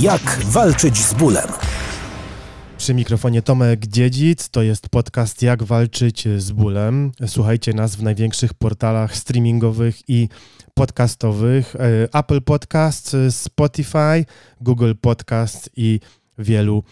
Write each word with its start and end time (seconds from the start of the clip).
Jak 0.00 0.38
walczyć 0.44 0.96
z 0.96 1.14
bólem? 1.14 1.48
Przy 2.76 2.94
mikrofonie 2.94 3.42
Tomek 3.42 3.86
Dziedzic, 3.86 4.48
to 4.48 4.62
jest 4.62 4.88
podcast 4.88 5.42
Jak 5.42 5.62
walczyć 5.62 6.28
z 6.36 6.52
bólem. 6.52 7.12
Słuchajcie 7.26 7.72
nas 7.72 7.96
w 7.96 8.02
największych 8.02 8.54
portalach 8.54 9.16
streamingowych 9.16 10.08
i 10.08 10.28
podcastowych: 10.74 11.76
e, 11.76 12.08
Apple 12.18 12.42
Podcast, 12.42 13.16
Spotify, 13.30 14.24
Google 14.60 14.92
Podcast 15.00 15.70
i 15.76 16.00
wielu 16.38 16.82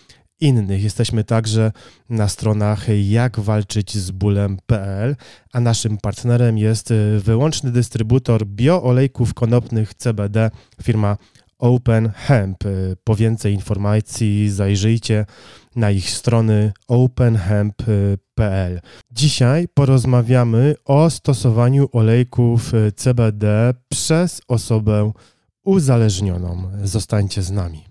innych. 0.40 0.82
Jesteśmy 0.82 1.24
także 1.24 1.72
na 2.10 2.28
stronach 2.28 2.86
jakwalczyćzbólem.pl, 2.88 5.16
a 5.52 5.60
naszym 5.60 5.98
partnerem 5.98 6.58
jest 6.58 6.92
wyłączny 7.18 7.72
dystrybutor 7.72 8.46
bioolejków 8.46 9.34
konopnych 9.34 9.94
CBD 9.94 10.50
firma 10.82 11.16
Open 11.58 12.10
Hemp. 12.14 12.58
Po 13.04 13.14
więcej 13.16 13.54
informacji 13.54 14.50
zajrzyjcie 14.50 15.26
na 15.76 15.90
ich 15.90 16.10
strony 16.10 16.72
openhemp.pl. 16.88 18.80
Dzisiaj 19.12 19.68
porozmawiamy 19.74 20.74
o 20.84 21.10
stosowaniu 21.10 21.88
olejków 21.92 22.72
CBD 22.96 23.74
przez 23.88 24.40
osobę 24.48 25.12
uzależnioną. 25.64 26.70
Zostańcie 26.82 27.42
z 27.42 27.50
nami. 27.50 27.84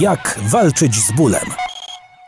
Jak 0.00 0.40
walczyć 0.42 0.94
z 0.94 1.12
bólem? 1.12 1.44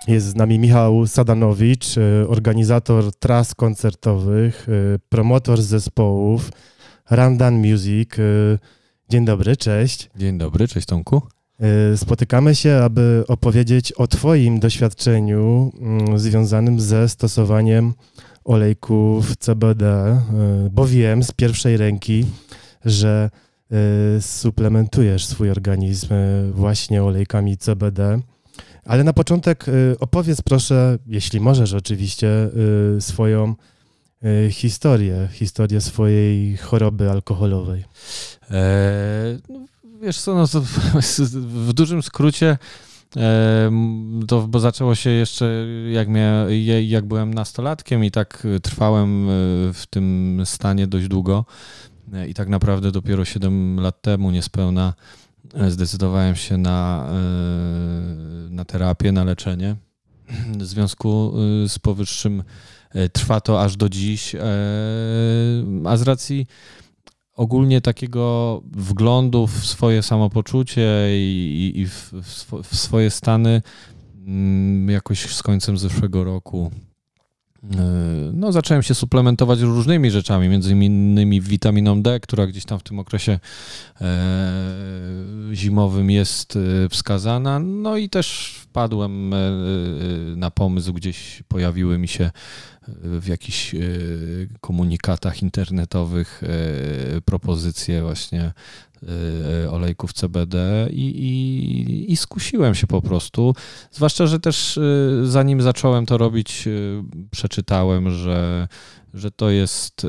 Jest 0.08 0.26
z 0.26 0.34
nami 0.34 0.58
Michał 0.58 1.06
Sadanowicz, 1.06 1.86
organizator 2.28 3.14
tras 3.18 3.54
koncertowych, 3.54 4.66
promotor 5.08 5.62
zespołów, 5.62 6.50
Randan 7.10 7.54
Music. 7.54 8.10
Dzień 9.10 9.24
dobry, 9.24 9.56
cześć. 9.56 10.10
Dzień 10.16 10.38
dobry, 10.38 10.68
cześć 10.68 10.86
Tomku. 10.86 11.22
E, 11.60 11.96
spotykamy 11.96 12.54
się, 12.54 12.76
aby 12.76 13.24
opowiedzieć 13.28 13.92
o 13.92 14.06
Twoim 14.06 14.60
doświadczeniu 14.60 15.72
mm, 15.80 16.18
związanym 16.18 16.80
ze 16.80 17.08
stosowaniem 17.08 17.94
olejków 18.44 19.36
CBD, 19.36 19.86
e, 19.86 20.20
bo 20.72 20.86
wiem 20.86 21.22
z 21.22 21.32
pierwszej 21.32 21.76
ręki, 21.76 22.26
że 22.84 23.30
e, 23.70 24.22
suplementujesz 24.22 25.26
swój 25.26 25.50
organizm 25.50 26.08
właśnie 26.50 27.02
olejkami 27.02 27.56
CBD. 27.56 28.20
Ale 28.84 29.04
na 29.04 29.12
początek 29.12 29.66
opowiedz 30.00 30.42
proszę, 30.42 30.98
jeśli 31.06 31.40
możesz 31.40 31.74
oczywiście, 31.74 32.28
swoją 33.00 33.54
historię, 34.50 35.28
historię 35.32 35.80
swojej 35.80 36.56
choroby 36.56 37.10
alkoholowej. 37.10 37.84
Eee, 38.50 39.38
no, 39.48 39.60
wiesz 40.02 40.20
co, 40.20 40.34
no 40.34 40.46
w 41.32 41.72
dużym 41.72 42.02
skrócie 42.02 42.58
to, 44.28 44.48
bo 44.48 44.60
zaczęło 44.60 44.94
się 44.94 45.10
jeszcze 45.10 45.66
jak, 45.92 46.08
miałem, 46.08 46.48
jak 46.82 47.06
byłem 47.06 47.34
nastolatkiem 47.34 48.04
i 48.04 48.10
tak 48.10 48.46
trwałem 48.62 49.28
e, 49.28 49.32
w 49.72 49.84
tym 49.90 50.40
stanie 50.44 50.86
dość 50.86 51.08
długo 51.08 51.44
e, 52.12 52.28
i 52.28 52.34
tak 52.34 52.48
naprawdę 52.48 52.92
dopiero 52.92 53.24
7 53.24 53.80
lat 53.80 54.02
temu 54.02 54.30
niespełna 54.30 54.94
e, 55.54 55.70
zdecydowałem 55.70 56.36
się 56.36 56.58
na, 56.58 57.08
na 58.50 58.64
terapię, 58.64 59.12
na 59.12 59.24
leczenie. 59.24 59.76
W 60.58 60.64
związku 60.64 61.32
z 61.68 61.78
powyższym 61.78 62.42
trwa 63.12 63.40
to 63.40 63.62
aż 63.62 63.76
do 63.76 63.88
dziś, 63.88 64.36
a 65.84 65.96
z 65.96 66.02
racji 66.02 66.46
ogólnie 67.38 67.80
takiego 67.80 68.62
wglądu 68.72 69.46
w 69.46 69.66
swoje 69.66 70.02
samopoczucie 70.02 71.08
i, 71.10 71.72
i, 71.76 71.86
w, 71.86 72.12
w, 72.62 72.76
swoje 72.76 73.10
stany 73.10 73.62
mm, 74.26 74.90
jakoś 74.90 75.34
z 75.34 75.42
końcem 75.42 75.78
zeszłego 75.78 76.24
roku 76.24 76.70
e, 77.64 77.76
no, 78.32 78.52
zacząłem 78.52 78.82
się 78.82 78.94
suplementować 78.94 79.60
różnymi 79.60 80.10
rzeczami, 80.10 80.48
między 80.48 80.72
innymi 80.72 81.40
witaminą 81.40 82.02
D, 82.02 82.20
która 82.20 82.46
gdzieś 82.46 82.64
tam 82.64 82.78
w 82.78 82.82
tym 82.82 82.98
okresie 82.98 83.38
e, 84.00 84.08
zimowym 85.52 86.10
jest 86.10 86.56
e, 86.56 86.88
wskazana. 86.88 87.58
No 87.58 87.96
i 87.96 88.08
też 88.08 88.56
wpadłem 88.62 89.34
e, 89.34 89.36
na 90.36 90.50
pomysł, 90.50 90.92
gdzieś 90.92 91.42
pojawiły 91.48 91.98
mi 91.98 92.08
się 92.08 92.30
w 93.02 93.26
jakichś 93.26 93.74
e, 93.74 93.78
komunikatach 94.60 95.42
internetowych 95.42 96.42
e, 96.42 97.20
propozycje 97.20 98.02
właśnie 98.02 98.52
e, 99.64 99.70
olejków 99.70 100.12
CBD 100.12 100.88
i, 100.90 101.06
i, 101.06 102.12
i, 102.12 102.16
skusiłem 102.16 102.74
się 102.74 102.86
po 102.86 103.02
prostu. 103.02 103.54
Zwłaszcza, 103.90 104.26
że 104.26 104.40
też 104.40 104.78
zanim 105.22 105.62
zacząłem 105.62 106.06
to 106.06 106.18
robić, 106.18 106.68
przeczytałem, 107.30 108.10
że, 108.10 108.68
że 109.14 109.30
to 109.30 109.50
jest 109.50 110.06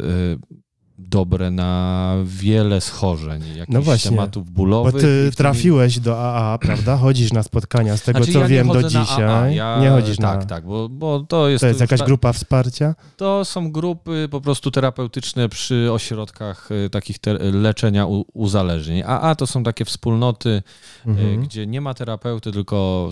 dobre 0.99 1.51
na 1.51 2.15
wiele 2.25 2.81
schorzeń, 2.81 3.41
jakichś 3.41 3.69
no 3.69 3.81
właśnie, 3.81 4.11
tematów 4.11 4.51
bólowych. 4.51 4.93
Bo 4.93 4.99
ty 4.99 5.31
trafiłeś 5.37 5.99
do 5.99 6.19
AA, 6.19 6.57
prawda? 6.57 6.97
Chodzisz 6.97 7.33
na 7.33 7.43
spotkania, 7.43 7.97
z 7.97 8.03
tego 8.03 8.19
znaczy, 8.19 8.33
co 8.33 8.39
ja 8.39 8.47
wiem 8.47 8.67
do 8.67 8.83
dzisiaj. 8.83 9.55
Ja, 9.55 9.79
nie 9.81 9.89
chodzisz 9.89 10.17
tak, 10.17 10.39
na... 10.39 10.45
Tak, 10.45 10.65
bo, 10.65 10.89
bo 10.89 11.19
to 11.19 11.49
jest... 11.49 11.61
To 11.61 11.67
jest 11.67 11.79
jakaś 11.79 12.03
grupa 12.03 12.33
wsparcia? 12.33 12.95
To 13.17 13.45
są 13.45 13.71
grupy 13.71 14.27
po 14.31 14.41
prostu 14.41 14.71
terapeutyczne 14.71 15.49
przy 15.49 15.89
ośrodkach 15.91 16.69
y, 16.71 16.89
takich 16.89 17.17
leczenia 17.53 18.05
uzależnień. 18.33 19.03
AA 19.05 19.35
to 19.35 19.47
są 19.47 19.63
takie 19.63 19.85
wspólnoty, 19.85 20.49
y, 20.49 21.09
mhm. 21.09 21.41
gdzie 21.41 21.67
nie 21.67 21.81
ma 21.81 21.93
terapeuty, 21.93 22.51
tylko 22.51 23.09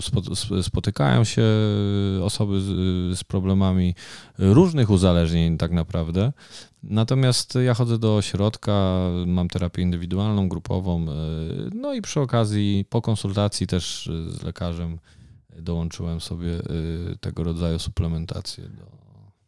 spotykają 0.62 1.24
się 1.24 1.42
osoby 2.22 2.60
z, 2.60 2.66
z 3.18 3.24
problemami 3.24 3.94
różnych 4.38 4.90
uzależnień 4.90 5.58
tak 5.58 5.72
naprawdę. 5.72 6.32
Natomiast 6.82 7.58
ja 7.64 7.74
chodzę 7.78 7.98
do 7.98 8.16
ośrodka, 8.16 8.98
mam 9.26 9.48
terapię 9.48 9.82
indywidualną, 9.82 10.48
grupową, 10.48 11.02
e, 11.02 11.14
no 11.74 11.94
i 11.94 12.02
przy 12.02 12.20
okazji 12.20 12.84
po 12.90 13.02
konsultacji 13.02 13.66
też 13.66 14.10
z 14.28 14.42
lekarzem 14.42 14.98
dołączyłem 15.58 16.20
sobie 16.20 16.54
e, 16.54 16.62
tego 17.20 17.44
rodzaju 17.44 17.78
suplementację. 17.78 18.64
Do... 18.64 18.98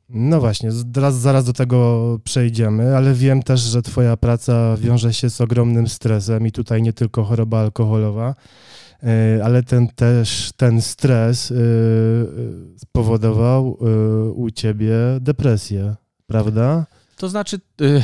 No 0.09 0.41
właśnie, 0.41 0.71
zaraz, 0.95 1.15
zaraz 1.15 1.45
do 1.45 1.53
tego 1.53 2.19
przejdziemy, 2.25 2.97
ale 2.97 3.15
wiem 3.15 3.43
też, 3.43 3.61
że 3.61 3.83
Twoja 3.83 4.17
praca 4.17 4.77
wiąże 4.77 5.15
się 5.15 5.31
z 5.31 5.41
ogromnym 5.41 5.89
stresem 5.89 6.47
i 6.47 6.53
tutaj 6.53 6.83
nie 6.83 6.93
tylko 6.93 7.25
choroba 7.25 7.61
alkoholowa, 7.61 8.35
e, 9.03 9.41
ale 9.45 9.63
ten 9.63 9.89
też 9.89 10.51
ten 10.57 10.83
stres 10.83 11.53
spowodował 12.77 13.79
u 14.35 14.51
Ciebie 14.51 14.95
depresję, 15.21 15.97
prawda? 16.27 16.87
To 17.21 17.29
znaczy, 17.29 17.61
y, 17.81 18.03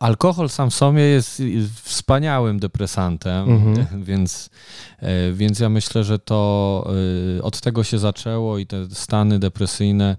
alkohol 0.00 0.48
sam 0.48 0.70
w 0.70 0.74
sobie 0.74 1.02
jest 1.02 1.42
wspaniałym 1.82 2.58
depresantem, 2.58 3.50
mhm. 3.50 4.04
więc, 4.04 4.50
e, 4.98 5.32
więc 5.32 5.60
ja 5.60 5.68
myślę, 5.68 6.04
że 6.04 6.18
to 6.18 6.90
y, 7.38 7.42
od 7.42 7.60
tego 7.60 7.84
się 7.84 7.98
zaczęło 7.98 8.58
i 8.58 8.66
te 8.66 8.90
stany 8.90 9.38
depresyjne 9.38 10.16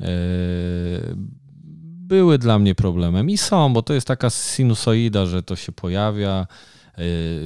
e, 0.00 0.04
były 2.06 2.38
dla 2.38 2.58
mnie 2.58 2.74
problemem 2.74 3.30
i 3.30 3.38
są, 3.38 3.72
bo 3.72 3.82
to 3.82 3.94
jest 3.94 4.06
taka 4.06 4.30
sinusoida, 4.30 5.26
że 5.26 5.42
to 5.42 5.56
się 5.56 5.72
pojawia, 5.72 6.46
e, 6.94 7.02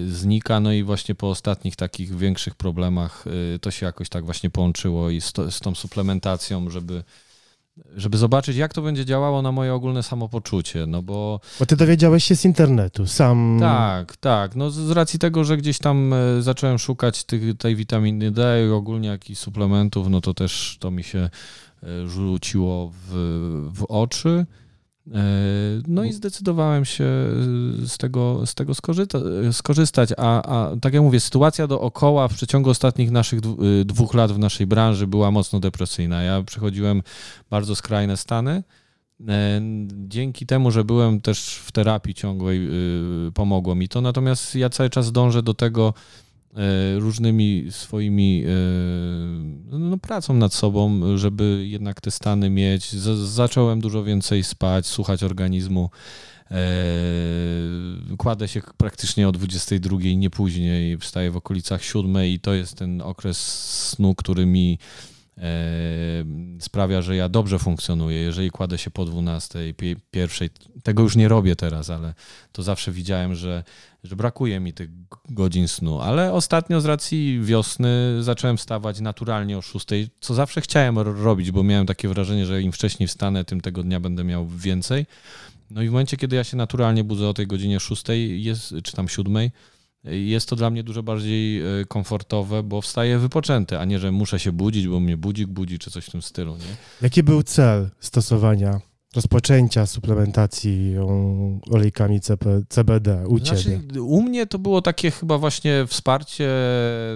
znika, 0.09 0.61
no 0.61 0.73
i 0.73 0.83
właśnie 0.83 1.15
po 1.15 1.31
ostatnich 1.31 1.77
takich 1.77 2.17
większych 2.17 2.55
problemach 2.55 3.25
to 3.61 3.71
się 3.71 3.87
jakoś 3.87 4.09
tak 4.09 4.25
właśnie 4.25 4.51
połączyło 4.51 5.11
i 5.11 5.21
z, 5.21 5.33
to, 5.33 5.51
z 5.51 5.61
tą 5.61 5.75
suplementacją, 5.75 6.71
żeby 6.71 7.05
żeby 7.97 8.19
zobaczyć, 8.19 8.57
jak 8.57 8.75
to 8.75 8.83
będzie 8.83 9.05
działało 9.05 9.43
na 9.43 9.53
moje 9.53 9.75
ogólne 9.75 10.03
samopoczucie, 10.03 10.87
no 10.87 11.03
bo... 11.03 11.41
Bo 11.59 11.67
ty 11.67 11.77
dowiedziałeś 11.77 12.25
się 12.25 12.37
z 12.37 12.45
internetu, 12.45 13.07
sam... 13.07 13.57
Tak, 13.61 14.17
tak, 14.17 14.57
no 14.57 14.71
z 14.71 14.91
racji 14.91 15.19
tego, 15.19 15.45
że 15.45 15.57
gdzieś 15.57 15.79
tam 15.79 16.13
e, 16.13 16.43
zacząłem 16.43 16.79
szukać 16.79 17.25
tych, 17.25 17.57
tej 17.57 17.77
witaminy 17.77 18.31
D 18.31 18.67
i 18.69 18.71
ogólnie 18.71 19.09
jakichś 19.09 19.41
suplementów, 19.41 20.09
no 20.09 20.21
to 20.21 20.35
też 20.35 20.77
to 20.81 20.91
mi 20.91 21.03
się 21.03 21.19
e, 21.83 22.09
rzuciło 22.09 22.93
w, 22.93 23.11
w 23.75 23.85
oczy. 23.89 24.47
E, 25.13 25.23
no 25.87 26.05
i 26.05 26.13
zdecydowałem 26.13 26.85
się 26.85 27.05
z 27.87 27.99
tego, 27.99 28.47
z 28.47 28.55
tego 28.55 28.75
skorzysta, 28.75 29.19
skorzystać, 29.53 30.11
a, 30.17 30.43
a 30.43 30.77
tak 30.77 30.95
jak 30.95 31.03
mówię, 31.03 31.21
sytuacja 31.21 31.67
dookoła 31.67 32.29
w 32.29 32.35
przeciągu 32.35 32.71
ostatnich 32.71 33.11
naszych 33.11 33.41
dwóch 33.85 34.15
lat 34.15 34.33
w 34.33 34.39
naszej 34.39 34.67
branży 34.67 35.07
była 35.07 35.31
mocno 35.31 35.61
depresyjna. 35.61 36.23
Ja 36.23 36.43
przechodziłem 36.43 37.03
bardzo 37.51 37.77
skrajne 37.77 38.17
stany. 38.17 38.63
E, 39.29 39.61
dzięki 40.09 40.47
temu, 40.47 40.71
że 40.71 40.85
byłem 40.85 41.21
też 41.21 41.63
w 41.65 41.73
terapii 41.73 42.15
ciągłej, 42.15 42.69
pomogło 43.35 43.75
mi 43.75 43.89
to. 43.89 44.01
Natomiast 44.01 44.55
ja 44.55 44.71
cały 44.71 44.91
czas 44.91 45.13
dążę 45.13 45.43
do 45.43 45.55
tego, 45.55 45.95
E, 45.95 46.34
różnymi 46.99 47.67
swoimi 47.71 48.45
e, 48.47 49.79
no, 49.79 49.99
pracą 49.99 50.35
nad 50.35 50.55
sobą, 50.55 51.01
żeby 51.19 51.65
jednak 51.69 52.01
te 52.01 52.11
stany 52.11 52.51
mieć. 52.51 52.93
Zacząłem 53.25 53.81
dużo 53.81 54.05
więcej 54.05 54.45
spać, 54.45 54.87
słuchać 54.87 55.23
organizmu. 55.23 55.91
E, 56.51 56.57
kładę 58.19 58.49
się 58.49 58.63
praktycznie 58.77 59.29
o 59.29 59.33
22, 59.33 59.99
nie 60.17 60.31
później, 60.31 60.99
wstaję 60.99 61.31
w 61.31 61.37
okolicach 61.37 61.85
7 61.85 62.25
i 62.27 62.41
to 62.41 62.55
jest 62.55 62.79
ten 62.79 63.03
okres 63.03 63.39
snu, 63.89 64.15
który 64.15 64.47
mi 64.47 64.79
e, 64.79 65.14
sprawia, 66.61 67.03
że 67.03 67.17
ja 67.17 67.29
dobrze 67.29 67.59
funkcjonuję. 67.59 68.17
Jeżeli 68.17 68.51
kładę 68.51 68.79
się 68.79 68.91
po 68.91 69.05
12, 69.05 69.59
pie- 69.59 69.97
pierwszej, 70.11 70.51
tego 70.83 71.03
już 71.03 71.17
nie 71.17 71.29
robię 71.29 71.57
teraz, 71.57 71.91
ale 71.91 72.15
to 72.53 72.63
zawsze 72.63 72.93
widziałem, 72.93 73.35
że, 73.35 73.65
że 74.05 74.17
brakuje 74.17 74.61
mi 74.61 74.73
tych 74.73 74.91
godzin 75.29 75.69
snu. 75.69 76.01
Ale 76.01 76.33
ostatnio 76.33 76.81
z 76.81 76.85
racji 76.85 77.41
wiosny 77.43 78.23
zacząłem 78.23 78.57
wstawać 78.57 79.01
naturalnie 79.01 79.59
o 79.59 79.63
6, 79.63 79.87
co 80.21 80.35
zawsze 80.35 80.61
chciałem 80.61 80.99
ro- 80.99 81.23
robić, 81.23 81.51
bo 81.51 81.63
miałem 81.63 81.87
takie 81.87 82.09
wrażenie, 82.09 82.47
że 82.47 82.63
im 82.63 82.73
wcześniej 82.73 83.09
wstanę, 83.09 83.45
tym 83.45 83.61
tego 83.61 83.83
dnia 83.83 84.01
będę 84.01 84.25
miał 84.25 84.49
więcej. 84.49 85.07
No 85.71 85.83
i 85.83 85.89
w 85.89 85.91
momencie, 85.91 86.17
kiedy 86.17 86.37
ja 86.37 86.45
się 86.45 86.57
naturalnie 86.57 87.05
budzę 87.05 87.29
o 87.29 87.35
tej 87.35 87.47
godzinie 87.47 87.81
6, 87.81 88.03
jest, 88.29 88.75
czy 88.85 88.93
tam 88.93 89.09
7, 89.09 89.51
jest 90.05 90.49
to 90.49 90.57
dla 90.57 90.71
mnie 90.71 90.83
dużo 90.83 91.03
bardziej 91.03 91.61
e, 91.61 91.85
komfortowe, 91.85 92.63
bo 92.63 92.81
wstaję 92.81 93.19
wypoczęty, 93.19 93.79
a 93.79 93.85
nie, 93.85 93.99
że 93.99 94.13
muszę 94.13 94.39
się 94.39 94.53
budzić, 94.53 94.89
bo 94.89 95.01
mnie 95.01 95.17
budzik 95.17 95.49
budzi, 95.49 95.79
czy 95.79 95.91
coś 95.91 96.07
w 96.07 96.11
tym 96.11 96.23
stylu. 96.23 96.57
Nie? 96.57 96.77
Jaki 97.03 97.23
był 97.23 97.43
cel 97.43 97.91
stosowania, 98.01 98.81
rozpoczęcia 99.15 99.87
suplementacji 99.87 100.95
olejkami 101.71 102.21
CP, 102.21 102.63
CBD 102.69 103.25
u 103.29 103.41
ciebie? 103.41 103.61
Znaczy, 103.61 104.03
u 104.03 104.23
mnie 104.23 104.47
to 104.47 104.59
było 104.59 104.83
takie 104.83 105.11
chyba 105.11 105.39
właśnie 105.39 105.85
wsparcie 105.87 106.51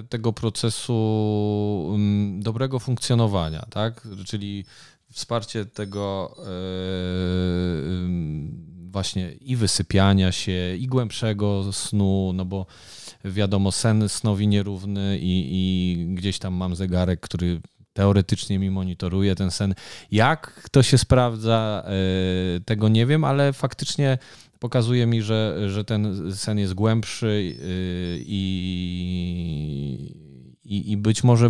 tego 0.08 0.32
procesu 0.32 1.93
mm, 1.94 2.43
dobrego 2.43 2.79
funkcjonowania, 2.79 3.67
tak? 3.70 4.08
Czyli 4.26 4.64
wsparcie 5.12 5.64
tego 5.67 6.37
ym, 8.05 8.68
właśnie 8.99 9.33
i 9.33 9.56
wysypiania 9.56 10.33
się, 10.33 10.77
i 10.79 10.87
głębszego 10.87 11.73
snu, 11.73 12.33
no 12.35 12.45
bo 12.45 12.67
wiadomo, 13.25 13.73
sen 13.73 14.09
snowi 14.09 14.49
nierówny 14.49 15.19
i, 15.19 15.49
i 15.50 16.15
gdzieś 16.15 16.39
tam 16.39 16.55
mam 16.55 16.77
zegarek, 16.77 17.21
który 17.21 17.61
teoretycznie 17.93 18.59
mi 18.59 18.71
monitoruje 18.71 19.35
ten 19.35 19.50
sen. 19.50 19.75
Jak 20.11 20.69
to 20.71 20.83
się 20.83 20.99
sprawdza, 20.99 21.85
e, 21.87 22.61
tego 22.61 22.89
nie 22.89 23.06
wiem, 23.06 23.25
ale 23.25 23.53
faktycznie 23.53 24.19
pokazuje 24.59 25.06
mi, 25.06 25.23
że, 25.23 25.71
że 25.71 25.85
ten 25.85 26.33
sen 26.35 26.59
jest 26.59 26.75
głębszy 26.75 27.27
y, 27.27 27.55
i, 28.27 28.55
i, 30.65 30.93
i 30.93 30.97
być 30.97 31.25
może 31.25 31.49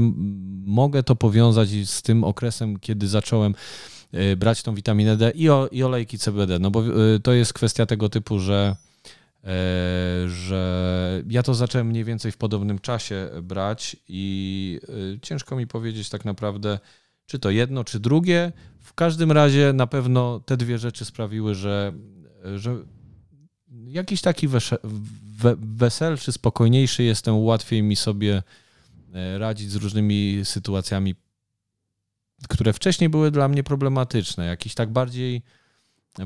mogę 0.65 1.03
to 1.03 1.17
powiązać 1.17 1.69
z 1.69 2.03
tym 2.03 2.25
okresem, 2.25 2.79
kiedy 2.79 3.09
zacząłem 3.09 3.55
brać 4.37 4.63
tą 4.63 4.75
witaminę 4.75 5.17
D 5.17 5.31
i, 5.35 5.49
o, 5.49 5.69
i 5.73 5.83
olejki 5.83 6.19
CBD, 6.19 6.59
no 6.59 6.71
bo 6.71 6.83
y, 7.15 7.21
to 7.21 7.33
jest 7.33 7.53
kwestia 7.53 7.87
tego 7.87 8.09
typu, 8.09 8.39
że 8.39 8.77
e, 9.45 9.49
że 10.29 11.23
ja 11.31 11.43
to 11.43 11.55
zacząłem 11.55 11.87
mniej 11.87 12.05
więcej 12.05 12.33
w 12.33 12.37
podobnym 12.37 12.79
czasie 12.79 13.29
brać 13.43 13.97
i 14.09 14.81
y, 15.17 15.19
ciężko 15.23 15.57
mi 15.57 15.67
powiedzieć 15.67 16.09
tak 16.09 16.25
naprawdę, 16.25 16.79
czy 17.27 17.39
to 17.39 17.51
jedno, 17.51 17.85
czy 17.85 18.01
drugie. 18.01 18.53
W 18.81 18.95
każdym 18.95 19.33
razie 19.33 19.73
na 19.73 19.87
pewno 19.87 20.41
te 20.41 20.57
dwie 20.57 20.79
rzeczy 20.79 21.05
sprawiły, 21.05 21.55
że, 21.55 21.93
że 22.57 22.77
jakiś 23.87 24.21
taki 24.21 24.49
weselszy, 25.59 26.33
spokojniejszy 26.33 27.03
jestem, 27.03 27.39
łatwiej 27.39 27.83
mi 27.83 27.97
sobie 27.97 28.43
e, 29.15 29.39
radzić 29.39 29.71
z 29.71 29.77
różnymi 29.77 30.41
sytuacjami, 30.45 31.15
które 32.49 32.73
wcześniej 32.73 33.11
były 33.11 33.31
dla 33.31 33.49
mnie 33.49 33.63
problematyczne. 33.63 34.47
Jakiś 34.47 34.75
tak 34.75 34.91
bardziej 34.93 35.43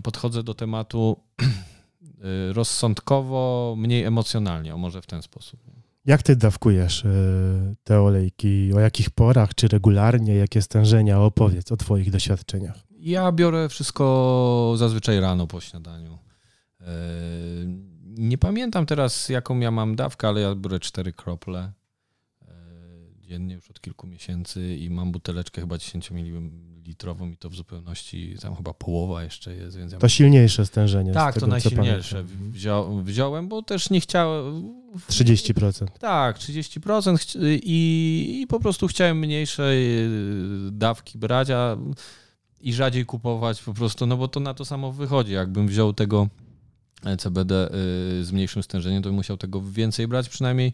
podchodzę 0.03 0.43
do 0.43 0.55
tematu 0.55 1.17
e, 1.43 2.53
rozsądkowo, 2.59 3.75
mniej 3.79 4.05
emocjonalnie, 4.05 4.75
o 4.75 4.79
może 4.79 5.03
w 5.03 5.07
ten 5.07 5.23
sposób. 5.23 5.61
Jak 6.05 6.23
ty 6.23 6.37
dawkujesz 6.37 7.05
e, 7.05 7.09
te 7.85 8.01
olejki? 8.01 8.73
O 8.75 8.81
jakich 8.81 9.11
porach? 9.11 9.55
Czy 9.55 9.69
regularnie? 9.69 10.35
Jakie 10.35 10.63
stężenia? 10.63 11.21
Opowiedz 11.21 11.73
o 11.73 11.77
twoich 11.77 12.11
doświadczeniach. 12.11 12.77
Ja 12.99 13.33
biorę 13.33 13.69
wszystko 13.69 14.75
zazwyczaj 14.77 15.21
rano 15.21 15.47
po 15.47 15.61
śniadaniu. 15.61 16.19
E, 16.81 16.87
Nie 18.05 18.39
pamiętam 18.39 18.87
teraz, 18.87 19.29
jaką 19.29 19.59
ja 19.61 19.71
mam 19.71 19.97
dawkę, 19.97 20.29
ale 20.29 20.41
ja 20.41 20.55
biorę 20.55 20.81
cztery 20.81 21.13
krople 21.13 21.73
dziennie 23.33 23.55
już 23.55 23.71
od 23.71 23.81
kilku 23.81 24.07
miesięcy 24.07 24.77
i 24.77 24.91
mam 24.91 25.13
buteleczkę 25.13 25.61
chyba 25.61 25.79
10 25.79 26.11
ml 26.11 26.51
i 26.85 26.97
to 27.39 27.51
w 27.51 27.55
zupełności 27.55 28.37
tam 28.43 28.57
chyba 28.57 28.75
połowa 28.75 29.25
jeszcze 29.25 29.55
jest, 29.55 29.77
więc 29.77 29.93
ja 29.93 29.99
To 29.99 30.09
silniejsze 30.09 30.67
stężenie. 30.67 31.13
tak, 31.13 31.35
to 31.35 31.41
tego, 31.41 31.47
co 31.47 31.51
najsilniejsze 31.51 32.17
pamiętam. 32.25 32.51
wzią, 32.53 33.03
wziąłem, 33.05 33.49
bo 33.49 33.63
też 33.63 33.91
nie 33.91 34.01
chciałem. 34.01 34.75
30%. 35.11 35.87
Tak, 36.01 36.39
30% 36.39 37.17
chci- 37.19 37.39
i, 37.63 38.41
i 38.43 38.47
po 38.47 38.61
prostu 38.61 38.87
chciałem 38.89 39.19
mniejszej 39.19 40.05
y, 40.07 40.71
dawki 40.73 41.19
brać, 41.19 41.51
a 41.51 41.77
i 42.61 42.73
rzadziej 42.73 43.07
kupować 43.07 43.63
po 43.63 43.75
prostu, 43.75 44.07
no 44.07 44.17
bo 44.17 44.29
to 44.29 44.41
na 44.41 44.55
to 44.55 44.65
samo 44.65 44.93
wychodzi. 44.93 45.33
Jakbym 45.33 45.69
wziął 45.69 45.93
tego 45.93 46.29
CBD 47.19 47.69
y, 48.21 48.25
z 48.25 48.33
mniejszym 48.33 48.63
stężeniem, 48.63 49.03
to 49.03 49.09
bym 49.09 49.17
musiał 49.17 49.37
tego 49.37 49.61
więcej 49.63 50.09
brać, 50.09 50.29
przynajmniej 50.29 50.73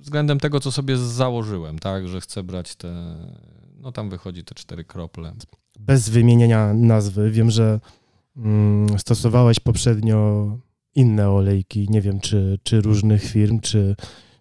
względem 0.00 0.40
tego, 0.40 0.60
co 0.60 0.72
sobie 0.72 0.96
założyłem, 0.96 1.78
tak, 1.78 2.08
że 2.08 2.20
chcę 2.20 2.42
brać 2.42 2.76
te, 2.76 3.16
no 3.80 3.92
tam 3.92 4.10
wychodzi 4.10 4.44
te 4.44 4.54
cztery 4.54 4.84
krople. 4.84 5.34
Bez 5.78 6.08
wymieniania 6.08 6.74
nazwy. 6.74 7.30
Wiem, 7.30 7.50
że 7.50 7.80
mm, 8.36 8.98
stosowałeś 8.98 9.60
poprzednio 9.60 10.48
inne 10.94 11.30
olejki. 11.30 11.86
Nie 11.90 12.00
wiem, 12.00 12.20
czy, 12.20 12.58
czy 12.62 12.80
różnych 12.80 13.24
firm, 13.24 13.60
czy, 13.60 13.96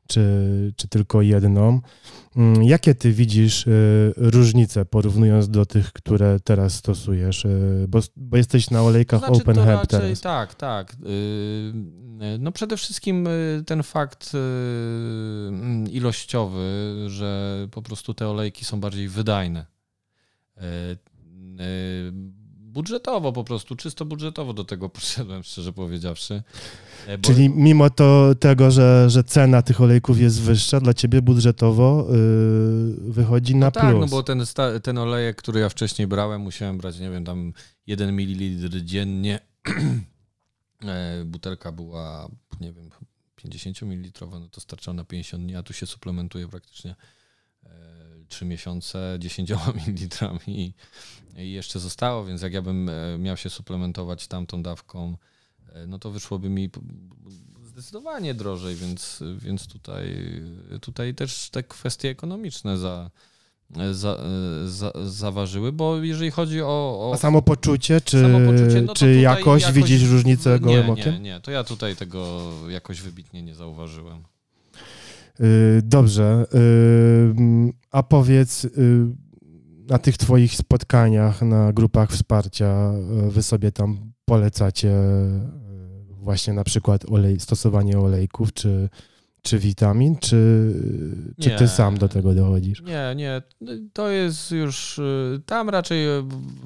czy, 0.07 0.73
czy 0.75 0.87
tylko 0.87 1.21
jedną. 1.21 1.81
Mm, 2.35 2.63
Jakie 2.63 2.95
ty 2.95 3.11
widzisz 3.11 3.67
y, 3.67 4.13
różnice 4.17 4.85
porównując 4.85 5.49
do 5.49 5.65
tych, 5.65 5.93
które 5.93 6.39
teraz 6.39 6.73
stosujesz? 6.73 7.45
Y, 7.45 7.85
Bo, 7.89 7.99
bo 8.15 8.37
jesteś 8.37 8.69
na 8.69 8.81
olejkach 8.81 9.19
Znaczy, 9.19 9.41
Open 9.41 9.55
to 9.55 9.87
teraz. 9.87 10.21
Tak, 10.21 10.55
tak. 10.55 10.95
Yy, 10.99 12.37
No 12.39 12.51
przede 12.51 12.77
wszystkim 12.77 13.27
ten 13.65 13.83
fakt 13.83 14.33
yy, 14.33 15.89
ilościowy, 15.91 16.95
że 17.07 17.67
po 17.71 17.81
prostu 17.81 18.13
te 18.13 18.27
olejki 18.27 18.65
są 18.65 18.79
bardziej 18.79 19.09
wydajne. 19.09 19.65
Yy, 22.73 22.77
yy, 22.77 22.83
Budżetowo 22.83 23.33
po 23.33 23.43
prostu, 23.43 23.75
czysto 23.75 24.05
budżetowo 24.05 24.53
do 24.53 24.63
tego 24.63 24.89
poszedłem, 24.99 25.43
szczerze 25.43 25.73
powiedziawszy. 25.73 26.43
Yy, 27.07 27.17
bo- 27.17 27.29
Czyli 27.29 27.49
mimo 27.49 27.89
to, 27.89 28.35
tego, 28.39 28.71
że, 28.71 29.09
że 29.09 29.23
cena 29.23 29.61
tych 29.61 29.81
olejków 29.81 30.19
jest 30.19 30.41
wyższa, 30.41 30.79
dla 30.79 30.93
ciebie 30.93 31.21
budżetowo 31.21 32.07
y, 32.13 33.11
wychodzi 33.11 33.55
na 33.55 33.65
no 33.65 33.71
tak, 33.71 33.89
plus. 33.89 34.11
no 34.11 34.17
bo 34.17 34.23
ten, 34.23 34.43
ten 34.83 34.97
olejek, 34.97 35.37
który 35.37 35.59
ja 35.59 35.69
wcześniej 35.69 36.07
brałem, 36.07 36.41
musiałem 36.41 36.77
brać, 36.77 36.99
nie 36.99 37.09
wiem, 37.09 37.25
tam 37.25 37.53
1 37.87 38.19
ml 38.19 38.69
dziennie. 38.83 39.39
E, 40.87 41.25
Butelka 41.25 41.71
była, 41.71 42.29
nie 42.61 42.73
wiem, 42.73 42.89
50 43.35 43.81
ml, 43.81 44.27
no 44.31 44.47
to 44.51 44.61
starczało 44.61 44.95
na 44.95 45.03
50 45.03 45.43
dni, 45.43 45.55
a 45.55 45.63
tu 45.63 45.73
się 45.73 45.85
suplementuje 45.85 46.47
praktycznie 46.47 46.95
3 48.27 48.45
miesiące 48.45 49.15
10 49.19 49.51
ml 49.75 50.39
i, 50.47 50.73
jeszcze 51.35 51.79
zostało, 51.79 52.25
więc 52.25 52.41
jak 52.41 52.53
ja 52.53 52.61
bym 52.61 52.89
e, 52.89 53.17
miał 53.17 53.37
się 53.37 53.49
suplementować 53.49 54.27
tamtą 54.27 54.63
dawką, 54.63 55.17
e, 55.73 55.87
no 55.87 55.99
to 55.99 56.11
wyszłoby 56.11 56.49
mi 56.49 56.69
zdecydowanie 57.63 58.33
drożej, 58.33 58.75
więc, 58.75 59.23
więc 59.37 59.67
tutaj, 59.67 60.25
tutaj 60.81 61.15
też 61.15 61.49
te 61.49 61.63
kwestie 61.63 62.09
ekonomiczne 62.09 62.77
za, 62.77 63.09
za, 63.91 64.17
za, 64.65 64.91
zaważyły, 65.05 65.71
bo 65.71 65.97
jeżeli 65.97 66.31
chodzi 66.31 66.61
o... 66.61 66.65
o 67.09 67.11
A 67.13 67.17
samopoczucie, 67.17 68.01
czy, 68.01 68.21
samopoczucie, 68.21 68.81
no 68.81 68.93
czy 68.93 69.15
jakoś, 69.15 69.61
jakoś- 69.61 69.75
widzisz 69.75 70.09
różnicę 70.09 70.59
gołym 70.59 70.85
nie, 70.85 70.93
okiem? 70.93 71.13
Nie, 71.13 71.19
nie, 71.19 71.39
to 71.39 71.51
ja 71.51 71.63
tutaj 71.63 71.95
tego 71.95 72.51
jakoś 72.69 73.01
wybitnie 73.01 73.41
nie 73.41 73.55
zauważyłem. 73.55 74.23
Y, 75.39 75.81
Dobrze. 75.83 76.45
y, 76.53 77.73
A 77.91 78.03
powiedz, 78.03 78.65
y, 78.65 78.69
na 79.89 79.97
tych 79.97 80.17
twoich 80.17 80.55
spotkaniach, 80.55 81.41
na 81.41 81.73
grupach 81.73 82.11
wsparcia, 82.11 82.91
wy 83.29 83.43
sobie 83.43 83.71
tam 83.71 84.13
polecacie 84.25 84.93
właśnie 86.09 86.53
na 86.53 86.63
przykład 86.63 87.11
olej, 87.11 87.39
stosowanie 87.39 87.99
olejków, 87.99 88.53
czy, 88.53 88.89
czy 89.41 89.59
witamin, 89.59 90.15
czy, 90.15 90.73
czy 91.41 91.49
ty 91.49 91.67
sam 91.67 91.97
do 91.97 92.09
tego 92.09 92.33
dochodzisz? 92.33 92.81
Nie, 92.81 93.13
nie, 93.15 93.41
to 93.93 94.09
jest 94.09 94.51
już, 94.51 94.99
tam 95.45 95.69
raczej 95.69 96.05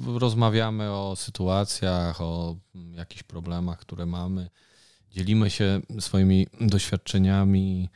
rozmawiamy 0.06 0.90
o 0.90 1.16
sytuacjach, 1.16 2.20
o 2.20 2.56
jakichś 2.74 3.22
problemach, 3.22 3.78
które 3.78 4.06
mamy. 4.06 4.50
Dzielimy 5.10 5.50
się 5.50 5.80
swoimi 6.00 6.46
doświadczeniami, 6.60 7.88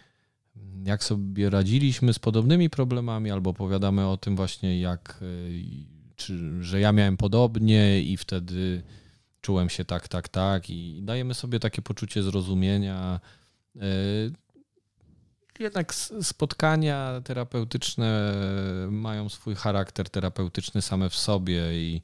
jak 0.84 1.04
sobie 1.04 1.50
radziliśmy 1.50 2.12
z 2.12 2.18
podobnymi 2.18 2.70
problemami, 2.70 3.30
albo 3.30 3.50
opowiadamy 3.50 4.06
o 4.06 4.16
tym 4.16 4.36
właśnie, 4.36 4.80
jak, 4.80 5.18
y, 5.22 5.62
czy, 6.16 6.62
że 6.64 6.80
ja 6.80 6.92
miałem 6.92 7.16
podobnie 7.16 8.02
i 8.02 8.16
wtedy 8.16 8.82
czułem 9.40 9.68
się 9.68 9.84
tak, 9.84 10.08
tak, 10.08 10.28
tak 10.28 10.70
i 10.70 11.02
dajemy 11.02 11.34
sobie 11.34 11.60
takie 11.60 11.82
poczucie 11.82 12.22
zrozumienia. 12.22 13.20
E, 13.76 13.82
jednak 15.58 15.94
spotkania 16.22 17.20
terapeutyczne 17.24 18.34
mają 18.90 19.28
swój 19.28 19.54
charakter 19.54 20.10
terapeutyczny 20.10 20.82
same 20.82 21.10
w 21.10 21.16
sobie 21.16 21.82
i 21.82 22.02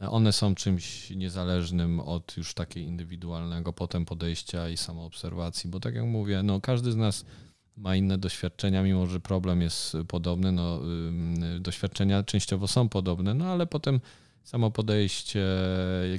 one 0.00 0.32
są 0.32 0.54
czymś 0.54 1.10
niezależnym 1.10 2.00
od 2.00 2.36
już 2.36 2.54
takiego 2.54 2.86
indywidualnego 2.86 3.72
potem 3.72 4.04
podejścia 4.04 4.68
i 4.68 4.76
samoobserwacji, 4.76 5.70
bo 5.70 5.80
tak 5.80 5.94
jak 5.94 6.04
mówię, 6.04 6.42
no 6.42 6.60
każdy 6.60 6.92
z 6.92 6.96
nas 6.96 7.24
ma 7.76 7.96
inne 7.96 8.18
doświadczenia, 8.18 8.82
mimo 8.82 9.06
że 9.06 9.20
problem 9.20 9.60
jest 9.60 9.96
podobny, 10.08 10.52
no 10.52 10.80
doświadczenia 11.60 12.22
częściowo 12.22 12.68
są 12.68 12.88
podobne, 12.88 13.34
no 13.34 13.44
ale 13.44 13.66
potem 13.66 14.00
samo 14.44 14.70
podejście, 14.70 15.46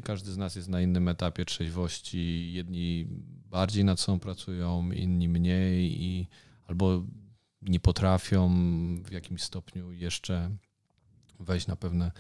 każdy 0.04 0.32
z 0.32 0.38
nas 0.38 0.56
jest 0.56 0.68
na 0.68 0.82
innym 0.82 1.08
etapie 1.08 1.46
trzeźwości, 1.46 2.54
jedni 2.54 3.08
bardziej 3.50 3.86
nad 3.86 4.00
sobą 4.00 4.20
pracują, 4.20 4.92
inni 4.92 5.30
mniej 5.30 6.04
i 6.04 6.28
albo 6.68 7.04
nie 7.62 7.80
potrafią 7.80 8.50
w 9.04 9.12
jakimś 9.12 9.42
stopniu 9.42 9.92
jeszcze 9.92 10.50
wejść 11.40 11.68
na 11.68 11.76
pewne 11.76 12.12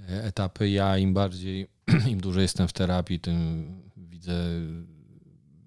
e, 0.00 0.24
etapy. 0.24 0.70
Ja 0.70 0.98
im 0.98 1.14
bardziej, 1.14 1.66
im 2.12 2.20
dłużej 2.20 2.42
jestem 2.42 2.68
w 2.68 2.72
terapii, 2.72 3.20
tym 3.20 3.66
widzę, 3.96 4.34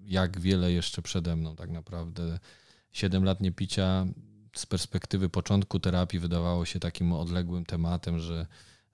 jak 0.04 0.40
wiele 0.40 0.72
jeszcze 0.72 1.02
przede 1.02 1.36
mną 1.36 1.56
tak 1.56 1.70
naprawdę. 1.70 2.38
Siedem 2.92 3.24
lat 3.24 3.40
niepicia 3.40 4.06
z 4.56 4.66
perspektywy 4.66 5.28
początku 5.28 5.80
terapii 5.80 6.18
wydawało 6.18 6.64
się 6.64 6.80
takim 6.80 7.12
odległym 7.12 7.64
tematem, 7.64 8.18
że 8.18 8.46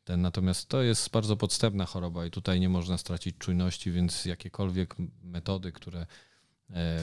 ten, 0.05 0.21
natomiast 0.23 0.69
to 0.69 0.83
jest 0.83 1.11
bardzo 1.11 1.37
podstępna 1.37 1.87
choroba 1.87 2.27
i 2.27 2.31
tutaj 2.31 2.61
nie 2.61 2.69
można 2.69 2.99
stracić 2.99 3.37
czujności, 3.39 3.91
więc 3.91 4.25
jakiekolwiek 4.25 4.97
metody, 5.23 5.73
które 5.73 6.07
E, 6.75 7.01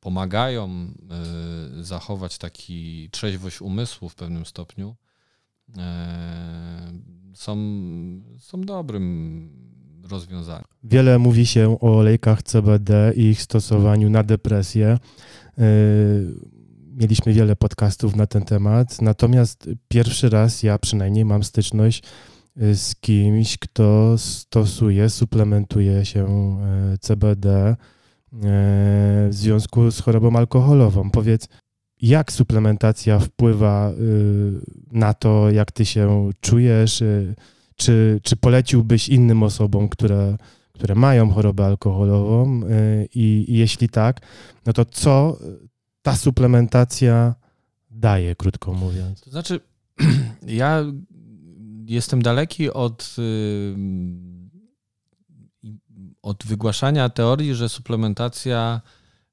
pomagają 0.00 0.68
e, 0.68 1.82
zachować 1.82 2.38
taki 2.38 3.08
trzeźwość 3.10 3.60
umysłu 3.60 4.08
w 4.08 4.14
pewnym 4.14 4.46
stopniu, 4.46 4.96
e, 5.78 6.92
są, 7.34 7.56
są 8.38 8.60
dobrym 8.60 9.50
rozwiązaniem. 10.10 10.64
Wiele 10.82 11.18
mówi 11.18 11.46
się 11.46 11.78
o 11.80 11.98
olejkach 11.98 12.42
CBD 12.42 13.12
i 13.16 13.22
ich 13.22 13.42
stosowaniu 13.42 14.10
na 14.10 14.22
depresję. 14.22 14.98
Mieliśmy 16.96 17.32
wiele 17.32 17.56
podcastów 17.56 18.16
na 18.16 18.26
ten 18.26 18.42
temat, 18.42 19.02
natomiast 19.02 19.70
pierwszy 19.88 20.28
raz 20.28 20.62
ja 20.62 20.78
przynajmniej 20.78 21.24
mam 21.24 21.42
styczność 21.42 22.02
z 22.56 22.94
kimś, 23.00 23.58
kto 23.58 24.18
stosuje, 24.18 25.10
suplementuje 25.10 26.04
się 26.04 26.56
CBD 27.00 27.76
w 28.32 29.28
związku 29.30 29.90
z 29.90 30.00
chorobą 30.00 30.36
alkoholową. 30.36 31.10
Powiedz, 31.10 31.48
jak 32.00 32.32
suplementacja 32.32 33.18
wpływa 33.18 33.90
y, 33.90 33.94
na 34.92 35.14
to, 35.14 35.50
jak 35.50 35.72
ty 35.72 35.84
się 35.84 36.30
czujesz? 36.40 37.02
Y, 37.02 37.34
czy, 37.76 38.20
czy 38.22 38.36
poleciłbyś 38.36 39.08
innym 39.08 39.42
osobom, 39.42 39.88
które, 39.88 40.36
które 40.76 40.94
mają 40.94 41.30
chorobę 41.30 41.66
alkoholową? 41.66 42.62
Y, 42.62 43.08
I, 43.14 43.44
I 43.48 43.56
jeśli 43.56 43.88
tak, 43.88 44.20
no 44.66 44.72
to 44.72 44.84
co 44.84 45.38
ta 46.02 46.16
suplementacja 46.16 47.34
daje, 47.90 48.36
krótko 48.36 48.72
mówiąc? 48.72 49.20
To 49.20 49.30
znaczy, 49.30 49.60
ja 50.62 50.84
jestem 51.86 52.22
daleki 52.22 52.70
od 52.70 53.16
od 56.22 56.46
wygłaszania 56.46 57.08
teorii, 57.08 57.54
że 57.54 57.68
suplementacja 57.68 58.80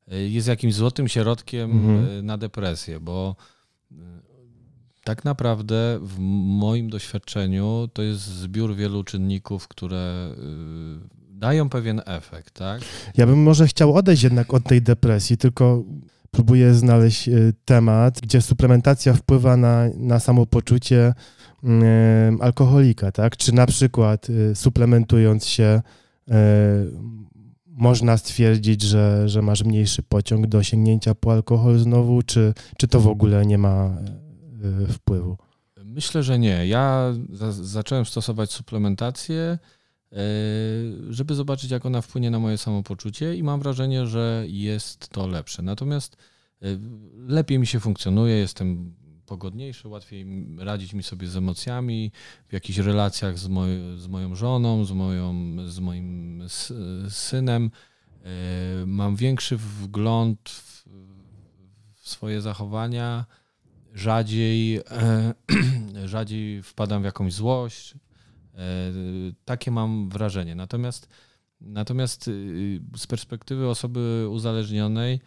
e, 0.08 0.20
jest 0.20 0.48
jakimś 0.48 0.74
złotym 0.74 1.08
środkiem 1.08 1.72
mhm. 1.72 2.26
Na 2.26 2.38
depresję, 2.38 3.00
bo 3.00 3.36
tak 5.04 5.26
naprawdę 5.26 6.00
w 6.02 6.20
moim 6.60 6.90
doświadczeniu 6.90 7.90
to 7.94 8.02
jest 8.02 8.22
zbiór 8.22 8.76
wielu 8.76 9.04
czynników, 9.04 9.68
które 9.68 10.36
dają 11.44 11.70
pewien 11.70 12.02
efekt, 12.06 12.54
tak? 12.54 12.82
Ja 13.18 13.26
bym 13.26 13.44
może 13.44 13.68
chciał 13.68 13.96
odejść 13.96 14.24
jednak 14.24 14.54
od 14.54 14.64
tej 14.64 14.82
depresji, 14.82 15.38
tylko 15.38 15.84
próbuję 16.32 16.74
znaleźć 16.74 17.30
temat, 17.66 18.20
gdzie 18.22 18.42
suplementacja 18.42 19.14
wpływa 19.14 19.58
na, 19.58 19.86
na 19.98 20.20
samopoczucie 20.20 21.14
alkoholika, 22.40 23.12
tak? 23.12 23.38
Czy 23.38 23.54
na 23.54 23.66
przykład 23.66 24.28
suplementując 24.54 25.46
się 25.46 25.82
E, 26.32 26.86
można 27.68 28.18
stwierdzić, 28.18 28.82
że, 28.82 29.30
że 29.30 29.42
masz 29.42 29.64
mniejszy 29.64 30.04
pociąg 30.04 30.48
do 30.48 30.64
sięgnięcia 30.64 31.16
po 31.16 31.32
alkohol 31.32 31.80
znowu, 31.80 32.22
czy, 32.22 32.54
czy 32.78 32.88
to 32.88 33.00
w 33.00 33.08
ogóle 33.08 33.46
nie 33.46 33.58
ma 33.58 33.98
wpływu? 34.90 35.38
Myślę, 35.86 36.24
że 36.24 36.40
nie. 36.40 36.68
Ja 36.68 37.14
za 37.30 37.52
zacząłem 37.52 38.06
stosować 38.06 38.52
suplementację, 38.52 39.60
żeby 41.10 41.36
zobaczyć, 41.36 41.72
jak 41.72 41.86
ona 41.86 42.02
wpłynie 42.02 42.32
na 42.32 42.40
moje 42.40 42.58
samopoczucie, 42.58 43.36
i 43.36 43.44
mam 43.44 43.60
wrażenie, 43.60 44.08
że 44.08 44.46
jest 44.48 45.10
to 45.10 45.28
lepsze. 45.28 45.62
Natomiast 45.62 46.18
lepiej 47.28 47.60
mi 47.60 47.68
się 47.68 47.80
funkcjonuje, 47.80 48.36
jestem 48.36 48.94
pogodniejszy, 49.26 49.88
łatwiej 49.88 50.26
radzić 50.58 50.94
mi 50.94 51.04
sobie 51.04 51.28
z 51.28 51.36
emocjami, 51.36 52.12
w 52.48 52.54
jakichś 52.54 52.80
relacjach 52.80 53.40
z, 53.40 53.48
moj, 53.48 53.70
z 53.98 54.08
moją 54.08 54.36
żoną, 54.36 54.86
z, 54.86 54.92
moją, 54.92 55.56
z 55.68 55.80
moim 55.80 56.44
synem. 57.10 57.72
E, 58.24 58.86
mam 58.86 59.16
większy 59.16 59.58
wgląd 59.58 60.50
w, 60.50 60.86
w 61.94 62.10
swoje 62.10 62.42
zachowania, 62.42 63.26
rzadziej, 63.94 64.78
e, 64.78 65.34
rzadziej 66.06 66.64
wpadam 66.64 67.02
w 67.02 67.06
jakąś 67.06 67.34
złość. 67.34 67.96
E, 68.54 68.60
takie 69.46 69.72
mam 69.72 70.10
wrażenie. 70.10 70.56
Natomiast, 70.56 71.08
natomiast 71.62 72.28
y, 72.28 72.82
z 72.98 73.08
perspektywy 73.08 73.68
osoby 73.68 74.28
uzależnionej 74.30 75.20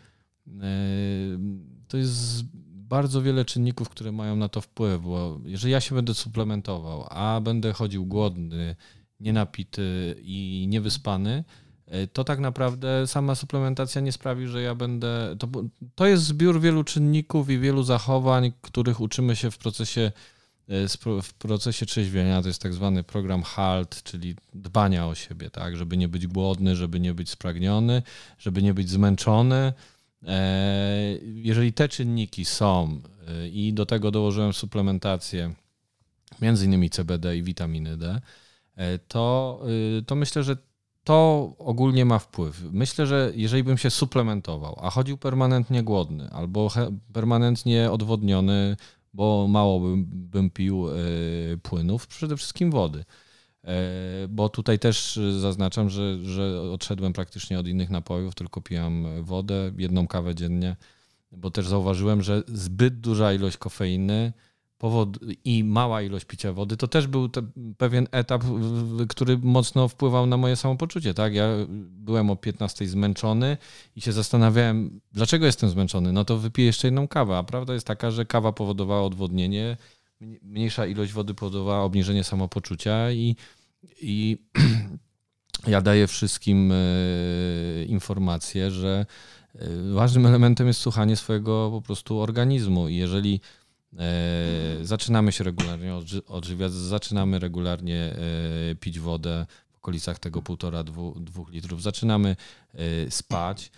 to 1.89 1.97
jest 1.97 2.45
bardzo 2.89 3.23
wiele 3.23 3.45
czynników, 3.45 3.89
które 3.89 4.13
mają 4.13 4.37
na 4.37 4.49
to 4.49 4.61
wpływ, 4.61 5.03
bo 5.03 5.41
jeżeli 5.45 5.73
ja 5.73 5.81
się 5.81 5.95
będę 5.95 6.15
suplementował, 6.15 7.07
a 7.11 7.41
będę 7.41 7.73
chodził 7.73 8.07
głodny, 8.07 8.77
nienapity 9.21 10.17
i 10.19 10.67
niewyspany, 10.69 11.45
e, 11.87 12.07
to 12.07 12.25
tak 12.25 12.39
naprawdę 12.39 13.07
sama 13.07 13.35
suplementacja 13.35 14.01
nie 14.01 14.13
sprawi, 14.13 14.47
że 14.47 14.63
ja 14.63 14.75
będę. 14.75 15.37
To, 15.39 15.49
to 15.95 16.07
jest 16.07 16.25
zbiór 16.25 16.61
wielu 16.61 16.85
czynników 16.85 17.51
i 17.51 17.59
wielu 17.59 17.83
zachowań, 17.83 18.53
których 18.61 19.01
uczymy 19.01 19.37
się 19.37 19.51
w 19.51 19.59
procesie, 19.59 20.01
e, 20.01 20.13
w 21.23 21.35
procesie 21.35 21.87
trzeźwienia. 21.87 22.43
To 22.43 22.49
jest 22.49 22.63
tak 22.63 22.75
zwany 22.75 23.03
program 23.03 23.43
HALT, 23.43 24.03
czyli 24.03 24.37
dbania 24.55 25.07
o 25.07 25.15
siebie, 25.15 25.51
tak, 25.51 25.77
żeby 25.77 25.97
nie 25.97 26.09
być 26.09 26.27
głodny, 26.27 26.77
żeby 26.77 27.01
nie 27.01 27.15
być 27.15 27.31
spragniony, 27.31 28.03
żeby 28.39 28.63
nie 28.63 28.75
być 28.75 28.91
zmęczony 28.91 29.73
E, 30.27 31.19
jeżeli 31.23 31.73
te 31.73 31.89
czynniki 31.89 32.45
są 32.45 33.01
e, 33.29 33.49
i 33.49 33.73
do 33.73 33.87
tego 33.87 34.11
dołożyłem 34.11 34.53
suplementację, 34.53 35.55
między 36.43 36.65
innymi 36.67 36.91
CBD 36.91 37.37
i 37.37 37.43
witaminy 37.43 37.97
D, 37.97 38.21
e, 38.77 38.99
to, 38.99 39.61
to 40.07 40.15
myślę, 40.15 40.43
że 40.43 40.57
to 41.05 41.53
ogólnie 41.59 42.05
ma 42.05 42.19
wpływ. 42.19 42.63
Myślę, 42.73 43.07
że 43.07 43.33
jeżeli 43.35 43.65
bym 43.65 43.79
się 43.79 43.91
suplementował, 43.91 44.79
a 44.83 44.91
chodził 44.91 45.19
permanentnie 45.19 45.83
głodny 45.83 46.31
albo 46.31 46.71
permanentnie 47.13 47.91
odwodniony, 47.91 48.77
bo 49.17 49.49
mało 49.49 49.81
bym, 49.81 50.05
bym 50.07 50.51
pił 50.51 50.87
płynów, 51.63 52.07
przede 52.07 52.37
wszystkim 52.37 52.71
wody. 52.71 53.05
E, 53.65 54.29
bo 54.29 54.49
tutaj 54.49 54.79
też 54.79 55.19
zaznaczam, 55.41 55.91
że, 55.91 56.25
że 56.25 56.61
odszedłem 56.61 57.13
praktycznie 57.13 57.59
od 57.59 57.69
innych 57.69 57.91
napojów, 57.91 58.35
tylko 58.35 58.61
pijam 58.61 59.07
wodę, 59.23 59.73
jedną 59.79 60.07
kawę 60.07 60.35
dziennie, 60.35 60.77
bo 61.33 61.51
też 61.51 61.69
zauważyłem, 61.69 62.23
że 62.23 62.43
zbyt 62.47 63.01
duża 63.01 63.33
ilość 63.33 63.57
kofeiny 63.57 64.33
powod 64.79 65.19
i 65.45 65.65
mała 65.65 66.03
ilość 66.03 66.25
picia 66.25 66.53
wody, 66.53 66.77
to 66.77 66.89
też 66.89 67.07
był 67.07 67.29
pewien 67.79 68.09
etap, 68.11 68.45
który 69.09 69.39
mocno 69.39 69.89
wpływał 69.89 70.27
na 70.27 70.37
moje 70.37 70.57
samopoczucie. 70.57 71.15
Tak? 71.15 71.35
Ja 71.35 71.49
byłem 71.91 72.31
o 72.31 72.37
15 72.37 72.89
zmęczony 72.89 73.57
i 73.97 74.01
się 74.01 74.13
zastanawiałem, 74.13 75.01
dlaczego 75.13 75.47
jestem 75.47 75.71
zmęczony. 75.71 76.13
No 76.13 76.25
to 76.25 76.39
wypiję 76.39 76.67
jeszcze 76.67 76.87
jedną 76.87 77.09
kawę, 77.09 77.39
a 77.39 77.43
prawda 77.43 77.75
jest 77.75 77.87
taka, 77.87 78.11
że 78.11 78.25
kawa 78.25 78.53
powodowała 78.53 79.03
odwodnienie, 79.03 79.77
mniejsza 80.43 80.87
ilość 80.87 81.13
wody 81.13 81.35
powodowała 81.35 81.85
obniżenie 81.85 82.25
samopoczucia 82.25 83.11
i 83.13 83.37
i 84.01 84.39
ja 85.67 85.81
daję 85.81 86.07
wszystkim 86.07 86.73
e, 86.73 87.85
informację, 87.85 88.71
że 88.71 89.07
e, 89.55 89.69
ważnym 89.93 90.27
elementem 90.27 90.67
jest 90.67 90.81
słuchanie 90.81 91.17
swojego 91.17 91.71
po 91.71 91.83
prostu 91.83 92.21
organizmu. 92.21 92.89
I 92.89 92.97
jeżeli 92.97 93.41
zaczynamy 94.83 95.33
się 95.33 95.45
regularnie 95.45 95.95
odżywiać, 96.27 96.73
zaczynamy 96.73 97.39
regularnie 97.39 98.17
pić 98.81 99.01
wodę, 99.01 99.47
okolicach 99.87 100.19
tego 100.19 100.43
półtora, 100.43 100.85
dwu, 100.85 101.15
dwóch 101.21 101.51
litrów. 101.51 101.83
Zaczynamy 101.83 102.37
y, 102.75 103.07
spać. 103.11 103.71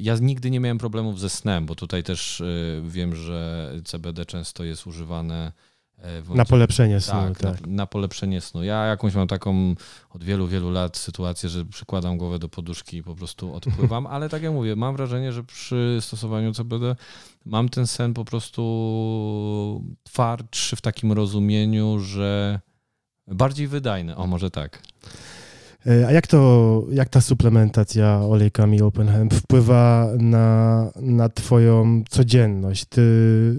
Ja 0.00 0.16
nigdy 0.20 0.50
nie 0.50 0.60
miałem 0.60 0.78
problemów 0.78 1.20
ze 1.20 1.30
snem, 1.30 1.66
bo 1.66 1.74
tutaj 1.74 2.02
też 2.02 2.42
wiem, 2.82 3.16
że 3.16 3.72
CBD 3.84 4.26
często 4.26 4.64
jest 4.64 4.86
używane 4.86 5.52
w 5.98 6.34
Na 6.34 6.44
polepszenie 6.44 7.00
snu, 7.00 7.12
tak, 7.12 7.38
tak. 7.38 7.60
Na, 7.60 7.66
na 7.66 7.86
polepszenie 7.86 8.40
snu. 8.40 8.64
Ja 8.64 8.84
jakąś 8.84 9.14
mam 9.14 9.28
taką 9.28 9.74
od 10.10 10.24
wielu, 10.24 10.46
wielu 10.46 10.70
lat 10.70 10.96
sytuację, 10.96 11.48
że 11.48 11.64
przykładam 11.64 12.18
głowę 12.18 12.38
do 12.38 12.48
poduszki 12.48 12.96
i 12.96 13.02
po 13.02 13.14
prostu 13.14 13.54
odpływam, 13.54 14.06
ale 14.16 14.28
tak 14.28 14.42
jak 14.42 14.52
mówię, 14.52 14.76
mam 14.76 14.96
wrażenie, 14.96 15.32
że 15.32 15.44
przy 15.44 15.98
stosowaniu 16.00 16.54
CBD 16.54 16.96
mam 17.44 17.68
ten 17.68 17.86
sen 17.86 18.14
po 18.14 18.24
prostu 18.24 19.84
twardszy 20.02 20.76
w 20.76 20.80
takim 20.80 21.12
rozumieniu, 21.12 21.98
że 21.98 22.60
bardziej 23.26 23.68
wydajny. 23.68 24.16
O, 24.16 24.26
może 24.26 24.50
tak. 24.50 24.82
E, 25.86 26.06
A 26.06 26.12
jak 26.12 26.26
to, 26.26 26.86
jak 26.90 27.08
ta 27.08 27.20
suplementacja 27.20 28.20
olejkami 28.20 28.82
Open 28.82 29.08
Hemp 29.08 29.34
wpływa 29.34 30.08
na, 30.18 30.90
na 30.96 31.28
twoją 31.28 32.02
codzienność? 32.10 32.84
Ty, 32.84 33.02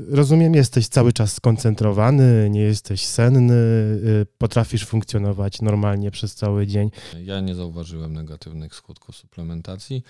rozumiem, 0.09 0.55
jesteś 0.55 0.87
cały 0.87 1.13
czas 1.13 1.33
skoncentrowany, 1.33 2.49
nie 2.49 2.61
jesteś 2.61 3.05
senny, 3.05 3.53
y, 3.53 4.25
potrafisz 4.37 4.85
funkcjonować 4.85 5.61
normalnie 5.61 6.11
przez 6.11 6.35
cały 6.35 6.67
dzień. 6.67 6.91
Ja 7.23 7.39
nie 7.39 7.55
zauważyłem 7.55 8.13
negatywnych 8.13 8.75
skutków 8.75 9.15
suplementacji. 9.15 10.03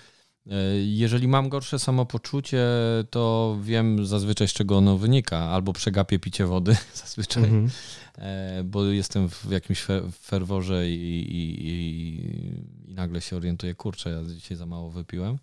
E, 0.46 0.52
Jeżeli 0.76 1.28
mam 1.28 1.48
gorsze 1.48 1.78
samopoczucie, 1.78 2.64
to 3.10 3.56
wiem 3.62 4.06
zazwyczaj 4.06 4.48
z 4.48 4.52
czego 4.52 4.76
ono 4.76 4.98
wynika. 4.98 5.38
Albo 5.38 5.72
przegapię 5.72 6.18
picie 6.18 6.46
wody 6.46 6.76
zazwyczaj, 6.94 7.44
Mhm. 7.44 7.70
e, 8.18 8.64
bo 8.64 8.84
jestem 8.84 9.28
w 9.28 9.50
jakimś 9.50 9.82
fe- 9.82 10.10
ferworze 10.12 10.90
i, 10.90 10.94
i, 10.94 11.66
i, 11.66 12.90
i 12.90 12.94
nagle 12.94 13.20
się 13.20 13.36
orientuję, 13.36 13.74
kurczę, 13.74 14.10
ja 14.10 14.34
dzisiaj 14.34 14.56
za 14.56 14.66
mało 14.66 14.90
wypiłem. 14.90 15.38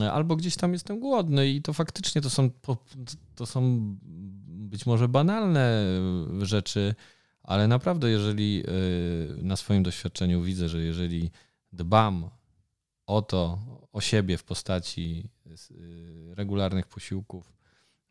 E, 0.00 0.12
Albo 0.12 0.36
gdzieś 0.36 0.56
tam 0.56 0.72
jestem 0.72 1.00
głodny 1.00 1.48
i 1.48 1.62
to 1.62 1.72
faktycznie 1.72 2.22
to 2.22 2.30
są, 2.30 2.50
to 3.34 3.46
są 3.46 3.78
być 4.46 4.86
może 4.86 5.08
banalne 5.08 5.84
rzeczy, 6.42 6.94
ale 7.42 7.68
naprawdę 7.68 8.10
jeżeli 8.10 8.62
na 9.42 9.56
swoim 9.56 9.82
doświadczeniu 9.82 10.42
widzę, 10.42 10.68
że 10.68 10.82
jeżeli 10.82 11.30
dbam 11.72 12.30
o 13.08 13.22
to, 13.22 13.58
o 13.92 14.00
siebie 14.00 14.38
w 14.38 14.44
postaci 14.44 15.30
y, 15.70 16.34
regularnych 16.34 16.86
posiłków 16.86 17.52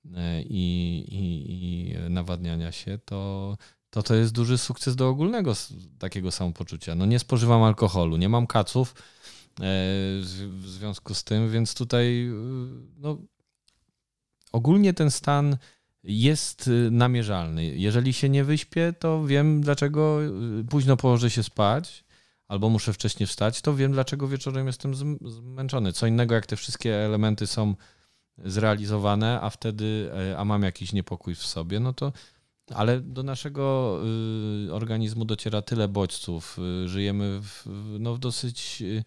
y, 0.06 0.10
i, 0.44 1.06
i, 1.08 1.52
i 1.52 2.10
nawadniania 2.10 2.72
się, 2.72 3.00
to, 3.06 3.58
to 3.90 4.04
to 4.04 4.16
jest 4.16 4.34
duży 4.34 4.58
sukces 4.58 4.96
do 4.96 5.10
ogólnego 5.10 5.54
takiego 6.00 6.32
samopoczucia. 6.32 6.96
No 6.96 7.06
nie 7.06 7.20
spożywam 7.20 7.64
alkoholu, 7.64 8.18
nie 8.18 8.30
mam 8.30 8.48
kaców 8.48 8.96
e, 8.96 9.62
w 10.50 10.64
związku 10.66 11.14
z 11.14 11.24
tym, 11.24 11.52
więc 11.52 11.76
tutaj 11.76 12.28
y, 12.28 12.34
no, 12.98 13.18
ogólnie 14.52 14.94
ten 14.94 15.12
stan 15.12 15.58
jest 16.04 16.70
namierzalny. 16.92 17.66
Jeżeli 17.66 18.14
się 18.14 18.30
nie 18.30 18.44
wyśpię, 18.44 18.94
to 19.00 19.26
wiem, 19.26 19.62
dlaczego 19.62 20.20
późno 20.70 20.98
położę 20.98 21.30
się 21.30 21.44
spać, 21.44 22.07
albo 22.48 22.70
muszę 22.70 22.94
wcześniej 22.94 23.28
wstać, 23.28 23.62
to 23.62 23.76
wiem, 23.76 23.92
dlaczego 23.92 24.28
wieczorem 24.28 24.68
jestem 24.68 24.94
zm- 24.94 25.30
zmęczony. 25.30 25.94
Co 25.94 26.08
innego, 26.08 26.36
jak 26.36 26.46
te 26.46 26.56
wszystkie 26.56 26.96
elementy 26.96 27.48
są 27.48 27.76
zrealizowane, 28.46 29.42
a 29.42 29.50
wtedy, 29.50 30.12
e, 30.32 30.38
a 30.38 30.46
mam 30.46 30.64
jakiś 30.64 30.94
niepokój 30.94 31.36
w 31.36 31.46
sobie, 31.46 31.80
no 31.80 31.94
to 31.94 32.12
ale 32.76 33.02
do 33.02 33.24
naszego 33.24 33.98
y, 34.68 34.74
organizmu 34.74 35.26
dociera 35.26 35.62
tyle 35.62 35.88
bodźców. 35.88 36.60
Y, 36.86 36.88
żyjemy 36.90 37.40
w, 37.42 37.66
no, 38.00 38.16
w 38.16 38.20
dosyć 38.20 38.82
y, 38.82 39.04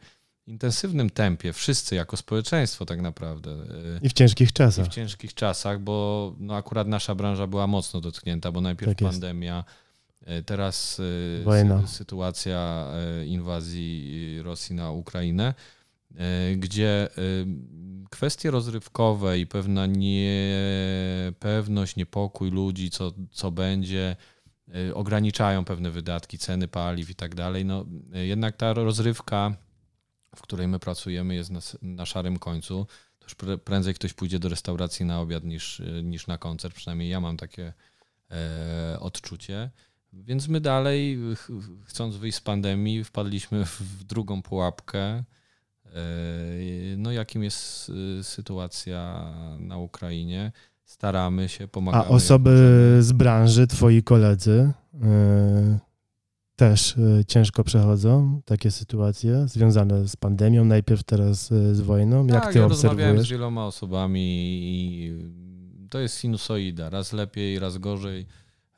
intensywnym 0.47 1.11
tempie, 1.11 1.53
wszyscy 1.53 1.95
jako 1.95 2.17
społeczeństwo 2.17 2.87
tak 2.87 3.01
naprawdę. 3.01 3.57
I 4.03 4.09
w 4.09 4.13
ciężkich 4.13 4.49
i 4.49 4.53
czasach. 4.53 4.87
w 4.87 4.89
ciężkich 4.89 5.35
czasach, 5.35 5.81
bo 5.81 6.35
no 6.39 6.55
akurat 6.57 6.89
nasza 6.89 7.15
branża 7.15 7.47
była 7.47 7.67
mocno 7.67 8.01
dotknięta, 8.01 8.53
bo 8.53 8.61
najpierw 8.61 8.91
Tak 8.93 9.01
jest. 9.01 9.13
pandemia, 9.13 9.59
e, 9.59 9.65
teraz 10.47 11.01
e, 11.41 11.45
Wojna. 11.45 11.83
sy- 11.83 11.89
sytuacja 11.89 12.89
e, 12.93 13.27
inwazji 13.27 14.39
Rosji 14.43 14.75
na 14.77 14.91
Ukrainę, 14.91 15.55
e, 16.17 16.57
gdzie 16.57 17.09
e, 17.09 17.11
kwestie 18.11 18.51
rozrywkowe 18.51 19.39
i 19.39 19.47
pewna 19.47 19.87
niepewność, 19.87 21.97
niepokój 21.97 22.51
ludzi, 22.51 22.91
co, 22.91 23.13
co 23.31 23.51
będzie, 23.51 24.17
e, 24.75 24.95
ograniczają 24.95 25.65
pewne 25.65 25.91
wydatki, 25.91 26.39
ceny 26.39 26.69
paliw 26.69 27.11
i 27.11 27.15
tak 27.15 27.35
dalej. 27.35 27.65
No, 27.65 27.87
e, 28.15 28.27
jednak 28.27 28.57
ta 28.57 28.73
rozrywka, 28.75 29.55
w 30.37 30.43
której 30.43 30.69
my 30.69 30.79
pracujemy, 30.79 31.35
jest 31.35 31.51
na, 31.51 31.61
na 31.83 32.07
szarym 32.07 32.39
końcu 32.39 32.87
to 33.19 33.27
już 33.27 33.37
prędzej 33.65 33.95
ktoś 33.95 34.13
pójdzie 34.13 34.39
do 34.39 34.49
restauracji 34.49 35.07
na 35.07 35.21
obiad 35.21 35.45
niż, 35.45 35.83
niż 36.03 36.27
na 36.27 36.39
koncert. 36.39 36.75
Przynajmniej 36.75 37.09
ja 37.09 37.21
mam 37.21 37.37
takie 37.37 37.73
e, 38.31 38.97
odczucie. 39.01 39.71
Więc 40.13 40.49
my 40.49 40.61
dalej, 40.61 41.19
ch- 41.37 41.51
chcąc 41.85 42.17
wyjść 42.17 42.39
z 42.39 42.41
pandemii, 42.41 43.05
wpadliśmy 43.05 43.65
w, 43.65 44.05
drugą 44.05 44.43
pułapkę. 44.43 45.03
E, 45.05 45.25
no, 46.97 47.13
jakim 47.13 47.43
jest 47.43 47.93
e, 48.21 48.25
sytuacja 48.25 49.33
na 49.59 49.79
Ukrainie. 49.79 50.53
Staramy 50.85 51.49
się, 51.49 51.69
pomagamy. 51.69 52.05
A 52.05 52.07
jak 52.07 52.17
osoby 52.17 52.51
z 53.01 53.13
branży, 53.13 53.67
twoi 53.67 54.03
koledzy, 54.03 54.73
y, 54.95 55.79
też 56.57 56.95
ciężko 57.27 57.65
przechodzą 57.65 58.43
takie 58.45 58.71
sytuacje 58.71 59.49
związane 59.49 60.09
z 60.09 60.17
pandemią, 60.17 60.65
najpierw 60.65 61.03
teraz 61.03 61.49
z 61.49 61.81
wojną. 61.81 62.27
Jak 62.27 62.45
tak, 62.45 62.53
ty 62.53 62.59
ja 62.59 62.69
rozmawiałem 62.69 62.99
z 62.99 63.03
obserwujesz? 63.03 63.31
wieloma 63.31 63.67
osobami 63.67 64.21
i 64.63 65.13
to 65.91 65.99
jest 65.99 66.19
sinusoida. 66.19 66.91
Raz 66.91 67.13
lepiej, 67.13 67.59
raz 67.59 67.79
gorzej. 67.79 68.27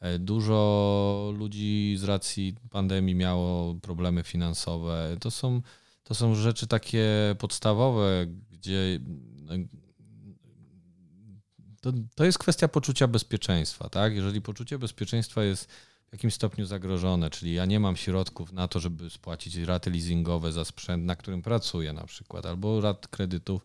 E, 0.02 0.18
Dużo 0.18 1.32
ludzi 1.36 1.96
z 1.98 2.04
racji 2.04 2.54
pandemii 2.70 3.14
miało 3.14 3.74
problemy 3.74 4.22
finansowe. 4.22 5.16
To 5.20 5.30
są, 5.30 5.62
to 6.04 6.14
są 6.14 6.34
rzeczy 6.34 6.66
takie 6.66 7.34
podstawowe, 7.38 8.26
gdzie 8.50 9.00
e, 9.50 9.82
to, 11.80 11.92
to 12.14 12.24
jest 12.24 12.38
kwestia 12.38 12.68
poczucia 12.68 13.08
bezpieczeństwa. 13.08 13.88
Tak? 13.88 14.14
Jeżeli 14.14 14.42
poczucie 14.42 14.78
bezpieczeństwa 14.78 15.44
jest 15.44 15.68
w 16.12 16.14
jakimś 16.14 16.34
stopniu 16.34 16.66
zagrożone, 16.66 17.30
czyli 17.30 17.54
ja 17.54 17.66
nie 17.66 17.80
mam 17.80 17.96
środków 17.96 18.52
na 18.52 18.68
to, 18.68 18.80
żeby 18.80 19.10
spłacić 19.10 19.56
raty 19.56 19.90
leasingowe 19.90 20.52
za 20.52 20.64
sprzęt, 20.64 21.04
na 21.04 21.16
którym 21.16 21.42
pracuję 21.42 21.92
na 21.92 22.04
przykład, 22.04 22.46
albo 22.46 22.80
rat 22.80 23.08
kredytów, 23.08 23.64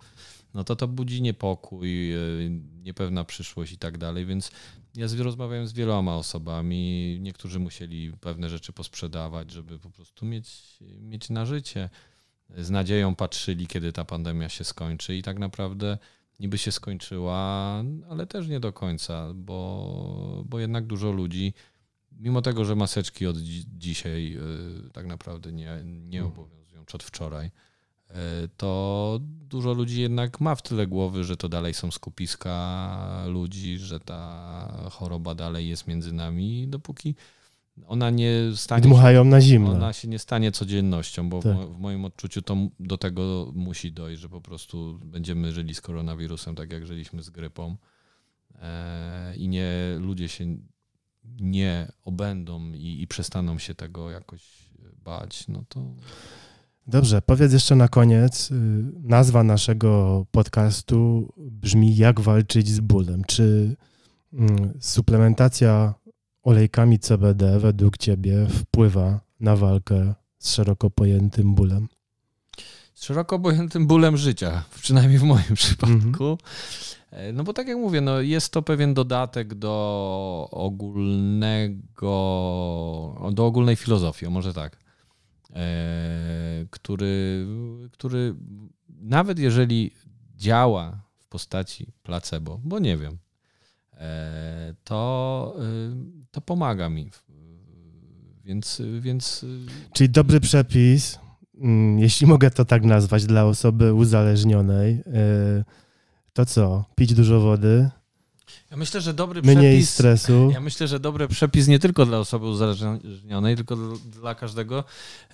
no 0.54 0.64
to 0.64 0.76
to 0.76 0.88
budzi 0.88 1.22
niepokój, 1.22 2.10
yy, 2.10 2.50
niepewna 2.84 3.24
przyszłość 3.24 3.72
i 3.72 3.78
tak 3.78 3.98
dalej, 3.98 4.26
więc 4.26 4.52
ja 4.96 5.08
rozmawiałem 5.18 5.68
z 5.68 5.74
wieloma 5.74 6.16
osobami, 6.16 7.18
niektórzy 7.22 7.60
musieli 7.60 8.12
pewne 8.22 8.50
rzeczy 8.50 8.74
posprzedawać, 8.74 9.52
żeby 9.52 9.80
po 9.80 9.90
prostu 9.90 10.26
mieć, 10.26 10.78
mieć 11.02 11.30
na 11.30 11.46
życie. 11.46 11.90
Z 12.58 12.70
nadzieją 12.70 13.16
patrzyli, 13.16 13.68
kiedy 13.68 13.94
ta 13.94 14.06
pandemia 14.06 14.50
się 14.50 14.64
skończy 14.64 15.16
i 15.16 15.24
tak 15.24 15.40
naprawdę 15.40 15.98
niby 16.40 16.58
się 16.58 16.72
skończyła, 16.72 17.84
ale 18.10 18.28
też 18.28 18.48
nie 18.48 18.60
do 18.60 18.74
końca, 18.74 19.34
bo, 19.36 20.44
bo 20.46 20.60
jednak 20.60 20.86
dużo 20.86 21.12
ludzi, 21.12 21.54
mimo 22.20 22.42
tego, 22.42 22.66
że 22.66 22.76
maseczki 22.76 23.28
od 23.28 23.38
dzi- 23.38 23.66
dzisiaj 23.78 24.38
y, 24.88 24.90
tak 24.94 25.06
naprawdę 25.06 25.52
nie, 25.52 25.82
nie 25.86 26.26
obowiązują, 26.26 26.86
czy 26.86 26.96
od 26.98 27.04
wczoraj, 27.04 27.46
y, 27.48 28.14
to 28.58 29.20
dużo 29.22 29.74
ludzi 29.74 30.02
jednak 30.02 30.42
ma 30.42 30.56
w 30.56 30.62
tyle 30.62 30.88
głowy, 30.88 31.24
że 31.24 31.38
to 31.38 31.50
dalej 31.50 31.74
są 31.74 31.92
skupiska 31.92 33.24
ludzi, 33.28 33.78
że 33.78 34.00
ta 34.00 34.90
choroba 34.92 35.36
dalej 35.36 35.70
jest 35.70 35.88
między 35.88 36.14
nami, 36.14 36.62
i 36.62 36.68
dopóki 36.68 37.16
ona 37.88 38.10
nie 38.10 38.32
stanie 38.56 38.84
się 38.84 38.90
Dmuchają 38.90 39.24
na 39.24 39.42
zimno. 39.42 39.72
ona 39.72 39.94
się 39.94 40.08
nie 40.08 40.20
stanie 40.20 40.52
codziennością, 40.52 41.30
bo 41.30 41.42
w, 41.42 41.44
Tak. 41.44 41.58
w 41.58 41.80
moim 41.80 42.06
odczuciu 42.06 42.42
to 42.42 42.58
do 42.80 42.98
tego 42.98 43.52
musi 43.56 43.92
dojść, 43.92 44.22
że 44.22 44.30
po 44.30 44.42
prostu 44.42 45.00
będziemy 45.06 45.52
żyli 45.52 45.76
z 45.76 45.82
koronawirusem 45.82 46.56
tak 46.56 46.72
jak 46.72 46.88
żyliśmy 46.88 47.24
z 47.24 47.30
grypą 47.30 47.78
e, 48.62 49.36
i 49.36 49.48
nie 49.48 49.72
ludzie 50.00 50.30
się 50.30 50.58
nie 51.40 51.92
obędą 52.06 52.72
i, 52.74 53.02
i 53.02 53.08
przestaną 53.08 53.60
się 53.60 53.76
tego 53.76 54.12
jakoś 54.12 54.70
bać, 55.04 55.48
no 55.48 55.64
to 55.70 55.94
Dobrze, 56.88 57.22
powiedz 57.22 57.54
jeszcze 57.54 57.76
na 57.76 57.88
koniec. 57.88 58.52
y, 58.52 58.56
Nazwa 59.04 59.44
naszego 59.44 60.26
podcastu 60.32 61.30
brzmi 61.38 61.96
Jak 61.96 62.20
walczyć 62.20 62.68
z 62.68 62.80
bólem. 62.80 63.24
Czy 63.28 63.76
mm, 64.34 64.74
suplementacja 64.80 65.94
olejkami 66.44 67.00
CBD 67.00 67.60
według 67.60 67.98
Ciebie 67.98 68.48
wpływa 68.50 69.20
na 69.40 69.56
walkę 69.56 70.14
z 70.38 70.54
szeroko 70.54 70.90
pojętym 70.90 71.56
bólem? 71.56 71.88
Z 72.98 73.04
szeroko 73.04 73.40
pojętym 73.40 73.88
bólem 73.88 74.18
życia, 74.18 74.64
przynajmniej 74.82 75.20
w 75.20 75.24
moim 75.24 75.54
przypadku. 75.64 76.38
E, 77.12 77.34
No 77.34 77.44
bo 77.44 77.54
tak 77.54 77.68
jak 77.68 77.78
mówię, 77.78 78.02
no 78.02 78.22
jest 78.22 78.52
to 78.52 78.62
pewien 78.62 78.94
dodatek 78.94 79.56
do 79.56 80.48
ogólnego, 80.52 82.10
do 83.34 83.46
ogólnej 83.46 83.76
filozofii, 83.76 84.30
może 84.30 84.54
tak. 84.54 84.78
e, 85.54 86.66
który, 86.70 87.48
który 87.92 88.36
nawet 88.90 89.40
jeżeli 89.40 89.92
działa 90.36 91.02
w 91.18 91.28
postaci 91.28 91.88
placebo, 92.04 92.60
bo 92.64 92.80
nie 92.80 92.98
wiem, 92.98 93.18
e, 93.94 94.76
to, 94.84 95.56
to 96.32 96.42
pomaga 96.42 96.90
mi. 96.90 97.12
Więc, 98.46 98.82
więc 99.00 99.46
Czyli 99.94 100.10
dobry 100.10 100.40
przepis, 100.40 101.20
jeśli 101.98 102.28
mogę 102.34 102.52
to 102.52 102.66
tak 102.66 102.84
nazwać, 102.84 103.26
dla 103.26 103.46
osoby 103.46 103.94
uzależnionej, 103.94 104.94
y, 104.94 105.64
to 106.34 106.46
co? 106.46 106.86
Pić 106.96 107.14
dużo 107.14 107.40
wody, 107.40 107.90
ja 108.72 108.78
myślę, 108.78 109.02
że 109.02 109.14
dobry 109.14 109.42
mniej 109.42 109.56
przepis... 109.56 109.90
stresu. 109.90 110.50
Ja 110.54 110.62
myślę, 110.62 110.88
że 110.88 111.00
dobry 111.00 111.28
przepis 111.28 111.68
nie 111.68 111.80
tylko 111.80 112.06
dla 112.06 112.20
osoby 112.20 112.46
uzależnionej, 112.46 113.56
tylko 113.56 113.76
dla- 114.22 114.36
każdego, 114.36 114.84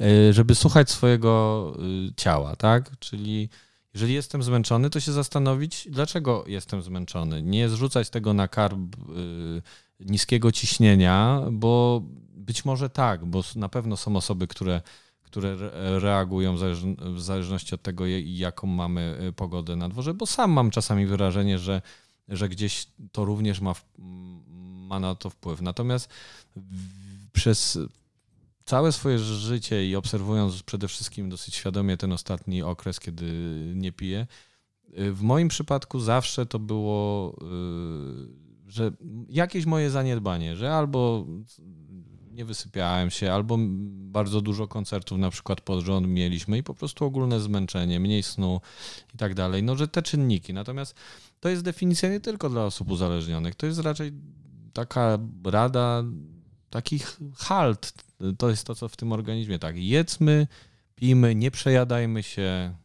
e, 0.02 0.34
żeby 0.34 0.56
słuchać 0.56 0.90
swojego 0.90 1.74
y, 2.10 2.14
ciała, 2.16 2.56
tak? 2.56 3.00
Czyli 3.00 3.50
jeżeli 3.94 4.14
jestem 4.14 4.44
zmęczony, 4.44 4.90
to 4.90 5.00
się 5.00 5.12
zastanowić, 5.12 5.88
dlaczego 5.92 6.44
jestem 6.48 6.82
zmęczony. 6.82 7.42
Nie 7.42 7.70
zrzucać 7.70 8.10
tego 8.10 8.34
na 8.34 8.48
karb 8.48 8.80
y, 8.80 9.62
niskiego 10.00 10.52
ciśnienia, 10.52 11.42
bo 11.52 12.02
być 12.36 12.66
może 12.66 12.90
tak, 12.90 13.26
bo 13.26 13.44
na 13.56 13.70
pewno 13.70 13.98
są 13.98 14.16
osoby, 14.16 14.48
które, 14.48 14.82
które 15.34 15.50
re- 15.50 16.00
reagują 16.00 16.56
w, 16.56 16.60
zależn- 16.60 17.14
w 17.14 17.22
zależności 17.22 17.76
od 17.76 17.82
tego, 17.82 18.04
jaką 18.26 18.68
mamy 18.68 19.20
y, 19.30 19.34
pogodę 19.34 19.76
na 19.76 19.90
dworze, 19.90 20.14
bo 20.14 20.26
sam 20.26 20.52
mam 20.52 20.72
czasami 20.72 21.06
wrażenie, 21.06 21.60
że 21.60 21.82
że 22.30 22.50
gdzieś 22.50 22.88
to 23.12 23.26
również 23.26 23.62
ma, 23.62 23.74
ma 24.88 25.00
na 25.00 25.16
to 25.16 25.30
wpływ. 25.30 25.62
Natomiast 25.62 26.10
przez 27.32 27.80
całe 28.66 28.92
swoje 28.92 29.20
życie 29.20 29.90
i 29.90 29.96
obserwując 29.96 30.64
przede 30.64 30.88
wszystkim 30.88 31.30
dosyć 31.30 31.56
świadomie 31.56 31.98
ten 31.98 32.12
ostatni 32.12 32.64
okres, 32.64 33.00
kiedy 33.00 33.26
nie 33.76 33.92
piję, 33.92 34.28
y, 35.00 35.14
w 35.14 35.22
moim 35.22 35.48
przypadku 35.48 36.00
zawsze 36.00 36.46
to 36.46 36.60
było, 36.60 37.36
y, 38.68 38.72
że 38.72 38.92
jakieś 39.30 39.66
moje 39.66 39.90
zaniedbanie, 39.90 40.56
że 40.56 40.74
albo 40.76 41.26
nie 42.34 42.46
wysypiałem 42.46 43.12
się, 43.12 43.34
albo 43.34 43.58
bardzo 43.90 44.42
dużo 44.42 44.68
koncertów 44.68 45.18
na 45.18 45.30
przykład 45.30 45.62
pod 45.62 45.86
rząd 45.86 46.08
mieliśmy 46.08 46.58
i 46.58 46.64
po 46.64 46.74
prostu 46.74 47.06
ogólne 47.06 47.40
zmęczenie, 47.40 48.00
mniej 48.00 48.24
snu 48.24 48.62
i 49.14 49.18
tak 49.18 49.34
dalej. 49.34 49.64
No, 49.64 49.76
że 49.76 49.88
te 49.88 50.02
czynniki. 50.02 50.54
Natomiast 50.54 50.96
to 51.40 51.50
jest 51.50 51.64
definicja 51.64 52.10
nie 52.10 52.20
tylko 52.20 52.50
dla 52.50 52.66
osób 52.66 52.92
uzależnionych, 52.92 53.56
to 53.56 53.66
jest 53.66 53.80
raczej 53.80 54.12
taka 54.74 55.18
rada, 55.46 56.04
takich 56.70 57.20
halt. 57.36 57.94
To 58.38 58.50
jest 58.50 58.68
to, 58.68 58.76
co 58.76 58.90
w 58.90 58.96
tym 58.96 59.12
organizmie. 59.12 59.60
Tak, 59.60 59.78
jedzmy, 59.78 60.48
pijmy, 60.96 61.36
nie 61.36 61.52
przejadajmy 61.52 62.24
się, 62.24 62.76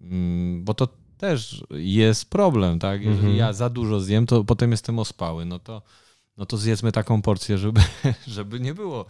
mm, 0.00 0.64
bo 0.64 0.74
to 0.74 0.88
też 1.18 1.64
jest 1.70 2.30
problem, 2.30 2.78
tak? 2.78 3.00
Jeżeli 3.00 3.18
Mhm. 3.18 3.36
ja 3.36 3.52
za 3.52 3.70
dużo 3.70 4.00
zjem, 4.00 4.26
to 4.26 4.44
potem 4.44 4.70
jestem 4.70 4.98
ospały, 4.98 5.44
no 5.44 5.58
to, 5.58 5.82
no 6.36 6.46
to 6.46 6.56
zjedzmy 6.56 6.92
taką 6.92 7.22
porcję, 7.22 7.58
żeby, 7.58 7.80
żeby 8.26 8.60
nie 8.60 8.74
było 8.74 9.06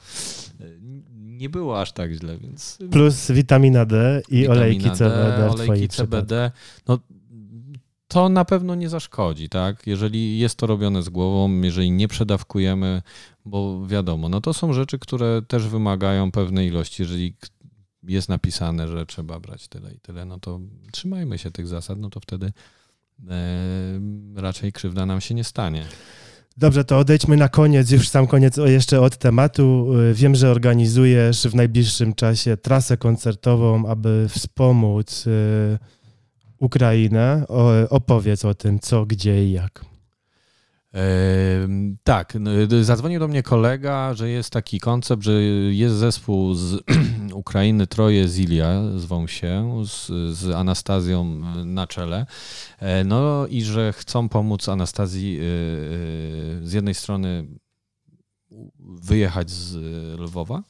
nie 1.37 1.49
było 1.49 1.81
aż 1.81 1.93
tak 1.93 2.12
źle, 2.12 2.39
więc 2.39 2.79
Plus 2.91 3.31
witamina 3.31 3.85
D 3.85 4.23
i 4.29 4.41
Witamina 4.41 4.61
olejki 4.61 4.85
D, 4.85 4.97
CBD 4.97 5.49
w 5.49 5.53
olejki. 5.53 5.89
CBD, 5.89 6.51
no 6.89 6.99
to 8.09 8.29
na 8.29 8.45
pewno 8.45 8.75
nie 8.75 8.89
zaszkodzi, 8.89 9.49
tak? 9.49 9.87
Jeżeli 9.87 10.39
jest 10.39 10.57
to 10.57 10.67
robione 10.67 11.03
z 11.03 11.09
głową, 11.09 11.61
jeżeli 11.61 11.91
nie 11.91 12.09
przedawkujemy, 12.09 13.03
bo 13.45 13.87
wiadomo, 13.87 14.29
no 14.29 14.41
to 14.41 14.55
są 14.55 14.73
rzeczy, 14.73 14.99
które 14.99 15.43
też 15.49 15.69
wymagają 15.69 16.31
pewnej 16.31 16.69
ilości. 16.69 17.03
Jeżeli 17.03 17.37
jest 18.03 18.29
napisane, 18.29 18.89
że 18.89 19.07
trzeba 19.07 19.41
brać 19.41 19.69
tyle 19.69 19.93
i 19.93 20.01
tyle, 20.01 20.25
no 20.25 20.39
to 20.39 20.61
trzymajmy 20.93 21.39
się 21.39 21.51
tych 21.51 21.67
zasad, 21.67 21.99
no 21.99 22.11
to 22.11 22.21
wtedy 22.21 22.53
e, 23.29 24.01
raczej 24.35 24.73
krzywda 24.73 25.07
nam 25.07 25.21
się 25.21 25.35
nie 25.35 25.45
stanie. 25.45 25.85
Dobrze, 26.59 26.85
to 26.85 26.99
odejdźmy 26.99 27.37
na 27.37 27.49
koniec, 27.49 27.90
już 27.90 28.09
sam 28.09 28.27
koniec 28.27 28.57
jeszcze 28.57 29.01
od 29.01 29.16
tematu. 29.16 29.92
Y, 30.11 30.14
Wiem, 30.14 30.35
że 30.35 30.51
organizujesz 30.51 31.42
w 31.42 31.55
najbliższym 31.55 32.14
czasie 32.14 32.57
trasę 32.57 32.97
koncertową, 32.97 33.87
aby 33.87 34.27
wspomóc 34.29 35.27
y, 35.27 35.79
Ukrainę. 36.59 37.45
Opowiedz 37.90 38.45
o 38.45 38.55
tym, 38.55 38.81
co, 38.81 39.07
gdzie 39.07 39.45
i 39.45 39.53
jak. 39.53 39.85
Tak, 42.05 42.37
no, 42.40 42.51
zadzwonił 42.83 43.20
do 43.20 43.29
mnie 43.29 43.42
kolega, 43.42 44.14
że 44.14 44.29
jest 44.29 44.51
taki 44.51 44.81
koncept, 44.81 45.22
że 45.22 45.42
jest 45.70 45.94
zespół 45.94 46.55
z 46.55 46.83
Ukrainy, 47.35 47.87
Troje 47.87 48.29
Zilia, 48.29 48.83
zwą 48.96 49.27
się, 49.27 49.83
z, 49.87 50.07
z 50.37 50.51
Anastazją 50.55 51.25
na 51.64 51.87
czele. 51.87 52.27
E, 52.79 53.05
No 53.05 53.46
i 53.46 53.62
że 53.62 53.92
chcą 53.92 54.29
pomóc 54.29 54.68
Anastazji 54.68 55.38
e, 55.38 55.42
e, 55.42 56.66
z 56.66 56.72
jednej 56.72 56.94
strony 56.94 57.46
wyjechać 58.79 59.51
z 59.51 59.75
Lwowa, 60.20 60.62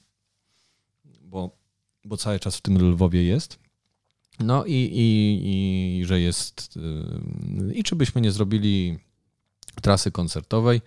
bo, 1.20 1.56
bo 2.04 2.16
cały 2.16 2.40
czas 2.40 2.56
w 2.56 2.62
tym 2.62 2.90
Lwowie 2.90 3.24
jest. 3.24 3.58
No 4.40 4.64
i, 4.64 4.72
i, 4.72 5.98
i 6.00 6.04
że 6.04 6.20
jest. 6.20 6.78
I 7.74 7.84
czy 7.84 7.96
byśmy 7.96 8.20
nie 8.20 8.32
zrobili 8.32 8.98
trasy 9.80 10.10
koncertowej 10.10 10.80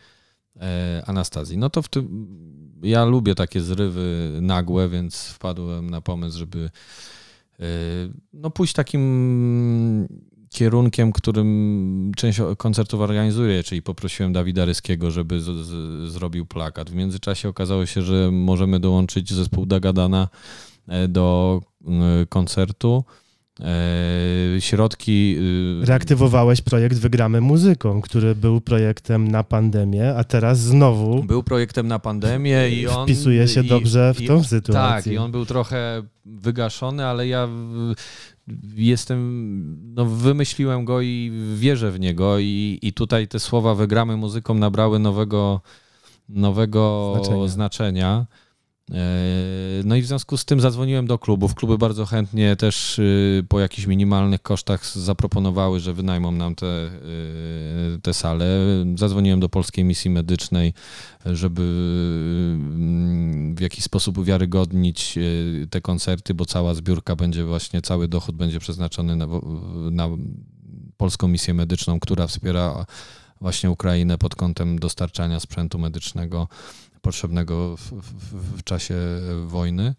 e, 0.56 1.04
Anastazji. 1.06 1.58
No 1.58 1.70
to 1.70 1.82
w 1.82 1.88
tym 1.88 2.28
ja 2.84 3.06
lubię 3.06 3.36
takie 3.36 3.62
zrywy 3.62 4.38
nagłe, 4.42 4.90
więc 4.90 5.26
wpadłem 5.26 5.90
na 5.90 6.02
pomysł, 6.02 6.38
żeby 6.38 6.70
e, 7.60 7.66
no 8.34 8.50
pójść 8.50 8.74
takim 8.74 10.08
kierunkiem, 10.50 11.12
którym 11.12 12.12
część 12.16 12.40
koncertów 12.58 13.02
organizuję, 13.02 13.64
czyli 13.64 13.82
poprosiłem 13.82 14.34
Dawida 14.34 14.66
Ryskiego, 14.66 15.12
żeby 15.12 15.42
z, 15.42 15.46
z, 15.46 16.12
zrobił 16.12 16.46
plakat. 16.46 16.90
W 16.90 16.96
międzyczasie 16.96 17.50
okazało 17.50 17.86
się, 17.86 18.02
że 18.02 18.32
możemy 18.32 18.80
dołączyć 18.80 19.34
zespół 19.34 19.66
Dagadana 19.66 20.28
e, 20.88 21.08
do 21.08 21.62
koncertu. 22.30 23.04
E, 23.62 24.62
Środki 24.62 25.36
e, 25.82 25.86
Reaktywowałeś 25.86 26.62
projekt 26.62 26.98
Wygramy 26.98 27.42
Muzyką, 27.42 28.02
który 28.02 28.36
był 28.36 28.62
projektem 28.62 29.28
na 29.28 29.44
pandemię, 29.44 30.16
a 30.16 30.24
teraz 30.24 30.60
znowu 30.60 31.24
Był 31.24 31.44
projektem 31.44 31.88
na 31.88 32.00
pandemię 32.00 32.70
i 32.70 32.88
on. 32.88 33.08
wpisuje 33.08 33.48
się 33.48 33.62
i- 33.62 33.68
dobrze 33.70 34.14
w 34.14 34.22
i- 34.22 34.28
tą 34.28 34.38
Tak, 34.40 34.48
sytuację. 34.50 35.14
i 35.14 35.18
on 35.18 35.32
był 35.32 35.46
trochę 35.46 36.04
wygaszony, 36.26 37.06
ale 37.06 37.28
ja 37.28 37.48
w- 37.48 37.94
jestem, 38.76 39.94
no 39.96 40.06
wymyśliłem 40.06 40.86
go 40.86 41.02
i 41.02 41.32
wierzę 41.56 41.92
w 41.92 42.00
niego 42.00 42.40
i, 42.40 42.80
i 42.82 42.94
tutaj 42.94 43.28
te 43.28 43.40
słowa 43.40 43.76
wygramy 43.76 44.18
muzyką 44.18 44.54
nabrały 44.54 45.00
nowego, 45.00 45.62
nowego 46.30 47.14
Znaczenia. 47.16 47.48
znaczenia. 47.48 48.26
E, 48.92 49.84
No 49.84 49.96
i 49.96 50.02
w 50.02 50.06
związku 50.06 50.38
z 50.38 50.46
tym 50.46 50.60
zadzwoniłem 50.60 51.08
do 51.08 51.20
klubów. 51.20 51.56
Kluby 51.56 51.78
bardzo 51.78 52.06
chętnie 52.06 52.56
też 52.56 53.00
y, 53.00 53.46
po 53.50 53.60
jakichś 53.60 53.88
minimalnych 53.88 54.42
kosztach 54.42 54.86
zaproponowały, 54.88 55.80
że 55.80 55.94
wynajmą 55.94 56.32
nam 56.32 56.56
te, 56.56 56.66
y, 57.96 58.00
te 58.02 58.14
sale. 58.14 58.46
Zadzwoniłem 58.96 59.40
do 59.40 59.50
Polskiej 59.50 59.86
Misji 59.86 60.10
Medycznej, 60.12 60.74
żeby 61.26 61.62
mm, 61.62 63.56
w 63.56 63.62
jakiś 63.62 63.84
sposób 63.84 64.18
uwiarygodnić 64.18 65.18
y, 65.18 65.68
te 65.70 65.82
koncerty, 65.82 66.34
bo 66.34 66.46
cała 66.46 66.74
zbiórka 66.74 67.16
będzie 67.16 67.44
właśnie, 67.44 67.82
cały 67.82 68.08
dochód 68.08 68.36
będzie 68.36 68.60
przeznaczony 68.60 69.16
na, 69.16 69.28
na 69.92 70.10
Polską 70.98 71.28
Misję 71.28 71.54
Medyczną, 71.54 72.00
która 72.00 72.28
wspiera 72.28 72.86
właśnie 73.42 73.72
Ukrainę 73.72 74.18
pod 74.18 74.36
kątem 74.36 74.80
dostarczania 74.80 75.40
sprzętu 75.40 75.80
medycznego 75.80 76.48
potrzebnego 77.02 77.78
w, 77.78 77.82
w, 77.92 78.58
w 78.58 78.64
czasie 78.64 78.96
wojny. 79.46 79.96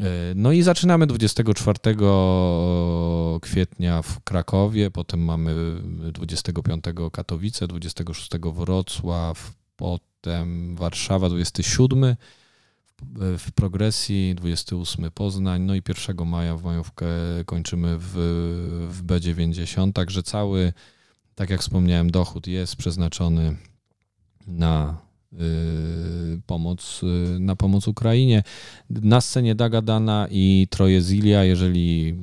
E, 0.00 0.02
No 0.34 0.52
i 0.52 0.62
zaczynamy 0.62 1.06
24 1.06 1.78
kwietnia 3.42 4.02
w 4.02 4.20
Krakowie, 4.24 4.90
potem 4.90 5.24
mamy 5.24 5.54
25 6.12 6.84
Katowice, 7.12 7.68
26 7.68 8.30
Wrocław, 8.54 9.52
potem 9.76 10.76
Warszawa 10.76 11.28
27 11.28 12.16
w- 13.38 13.52
progresji, 13.52 14.34
28 14.34 15.10
Poznań, 15.10 15.62
no 15.62 15.74
i 15.74 15.82
1 15.88 16.26
maja 16.26 16.56
w 16.56 16.64
majówkę 16.64 17.06
kończymy 17.46 17.96
w, 17.98 18.12
w 18.90 19.02
B90, 19.06 19.92
także 19.92 20.22
cały, 20.22 20.72
tak 21.34 21.50
jak 21.50 21.60
wspomniałem, 21.60 22.10
dochód 22.10 22.46
jest 22.46 22.76
przeznaczony 22.76 23.56
na 24.46 24.98
pomoc, 26.46 27.00
y, 27.02 27.40
na 27.40 27.56
pomoc 27.56 27.88
Ukrainie. 27.88 28.42
Na 28.90 29.20
scenie 29.20 29.54
Dagadana 29.54 30.28
i 30.30 30.66
Troje 30.70 31.00
Zilia, 31.00 31.44
jeżeli 31.44 32.16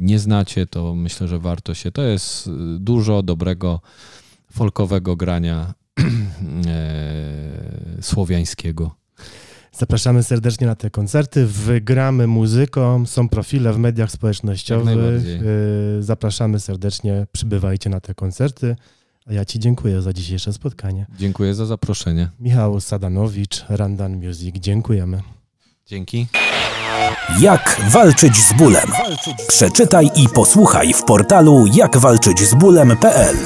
nie 0.00 0.18
znacie, 0.18 0.66
to 0.66 0.94
myślę, 0.94 1.28
że 1.28 1.38
warto 1.38 1.74
się. 1.74 1.92
To 1.92 2.02
jest 2.02 2.46
y, 2.46 2.50
dużo 2.78 3.22
dobrego 3.22 3.80
folkowego 4.52 5.16
grania 5.16 5.74
e, 6.66 8.02
słowiańskiego. 8.02 8.94
Zapraszamy 9.72 10.22
serdecznie 10.22 10.66
na 10.66 10.74
te 10.74 10.90
koncerty. 10.90 11.46
Wygramy 11.46 12.26
muzyką, 12.26 13.06
są 13.06 13.28
profile 13.28 13.72
w 13.72 13.78
mediach 13.78 14.10
społecznościowych. 14.10 15.24
Y, 15.24 16.02
Zapraszamy 16.02 16.60
serdecznie, 16.60 17.26
przybywajcie 17.32 17.90
na 17.90 18.00
te 18.00 18.14
koncerty. 18.14 18.76
A 19.26 19.32
ja 19.32 19.44
Ci 19.44 19.58
dziękuję 19.58 20.02
za 20.02 20.12
dzisiejsze 20.12 20.52
spotkanie. 20.52 21.06
Dziękuję 21.18 21.54
za 21.54 21.66
zaproszenie. 21.66 22.28
Michał 22.40 22.80
Sadanowicz, 22.80 23.64
Randan 23.68 24.26
Music, 24.26 24.56
dziękujemy. 24.56 25.22
Dzięki. 25.86 26.26
Jak 27.40 27.80
walczyć 27.90 28.36
z 28.36 28.52
bólem? 28.52 28.86
Przeczytaj 29.48 30.10
i 30.16 30.28
posłuchaj 30.28 30.92
w 30.92 31.04
portalu 31.04 31.66
jakwalczyćzbólem.pl 31.66 33.36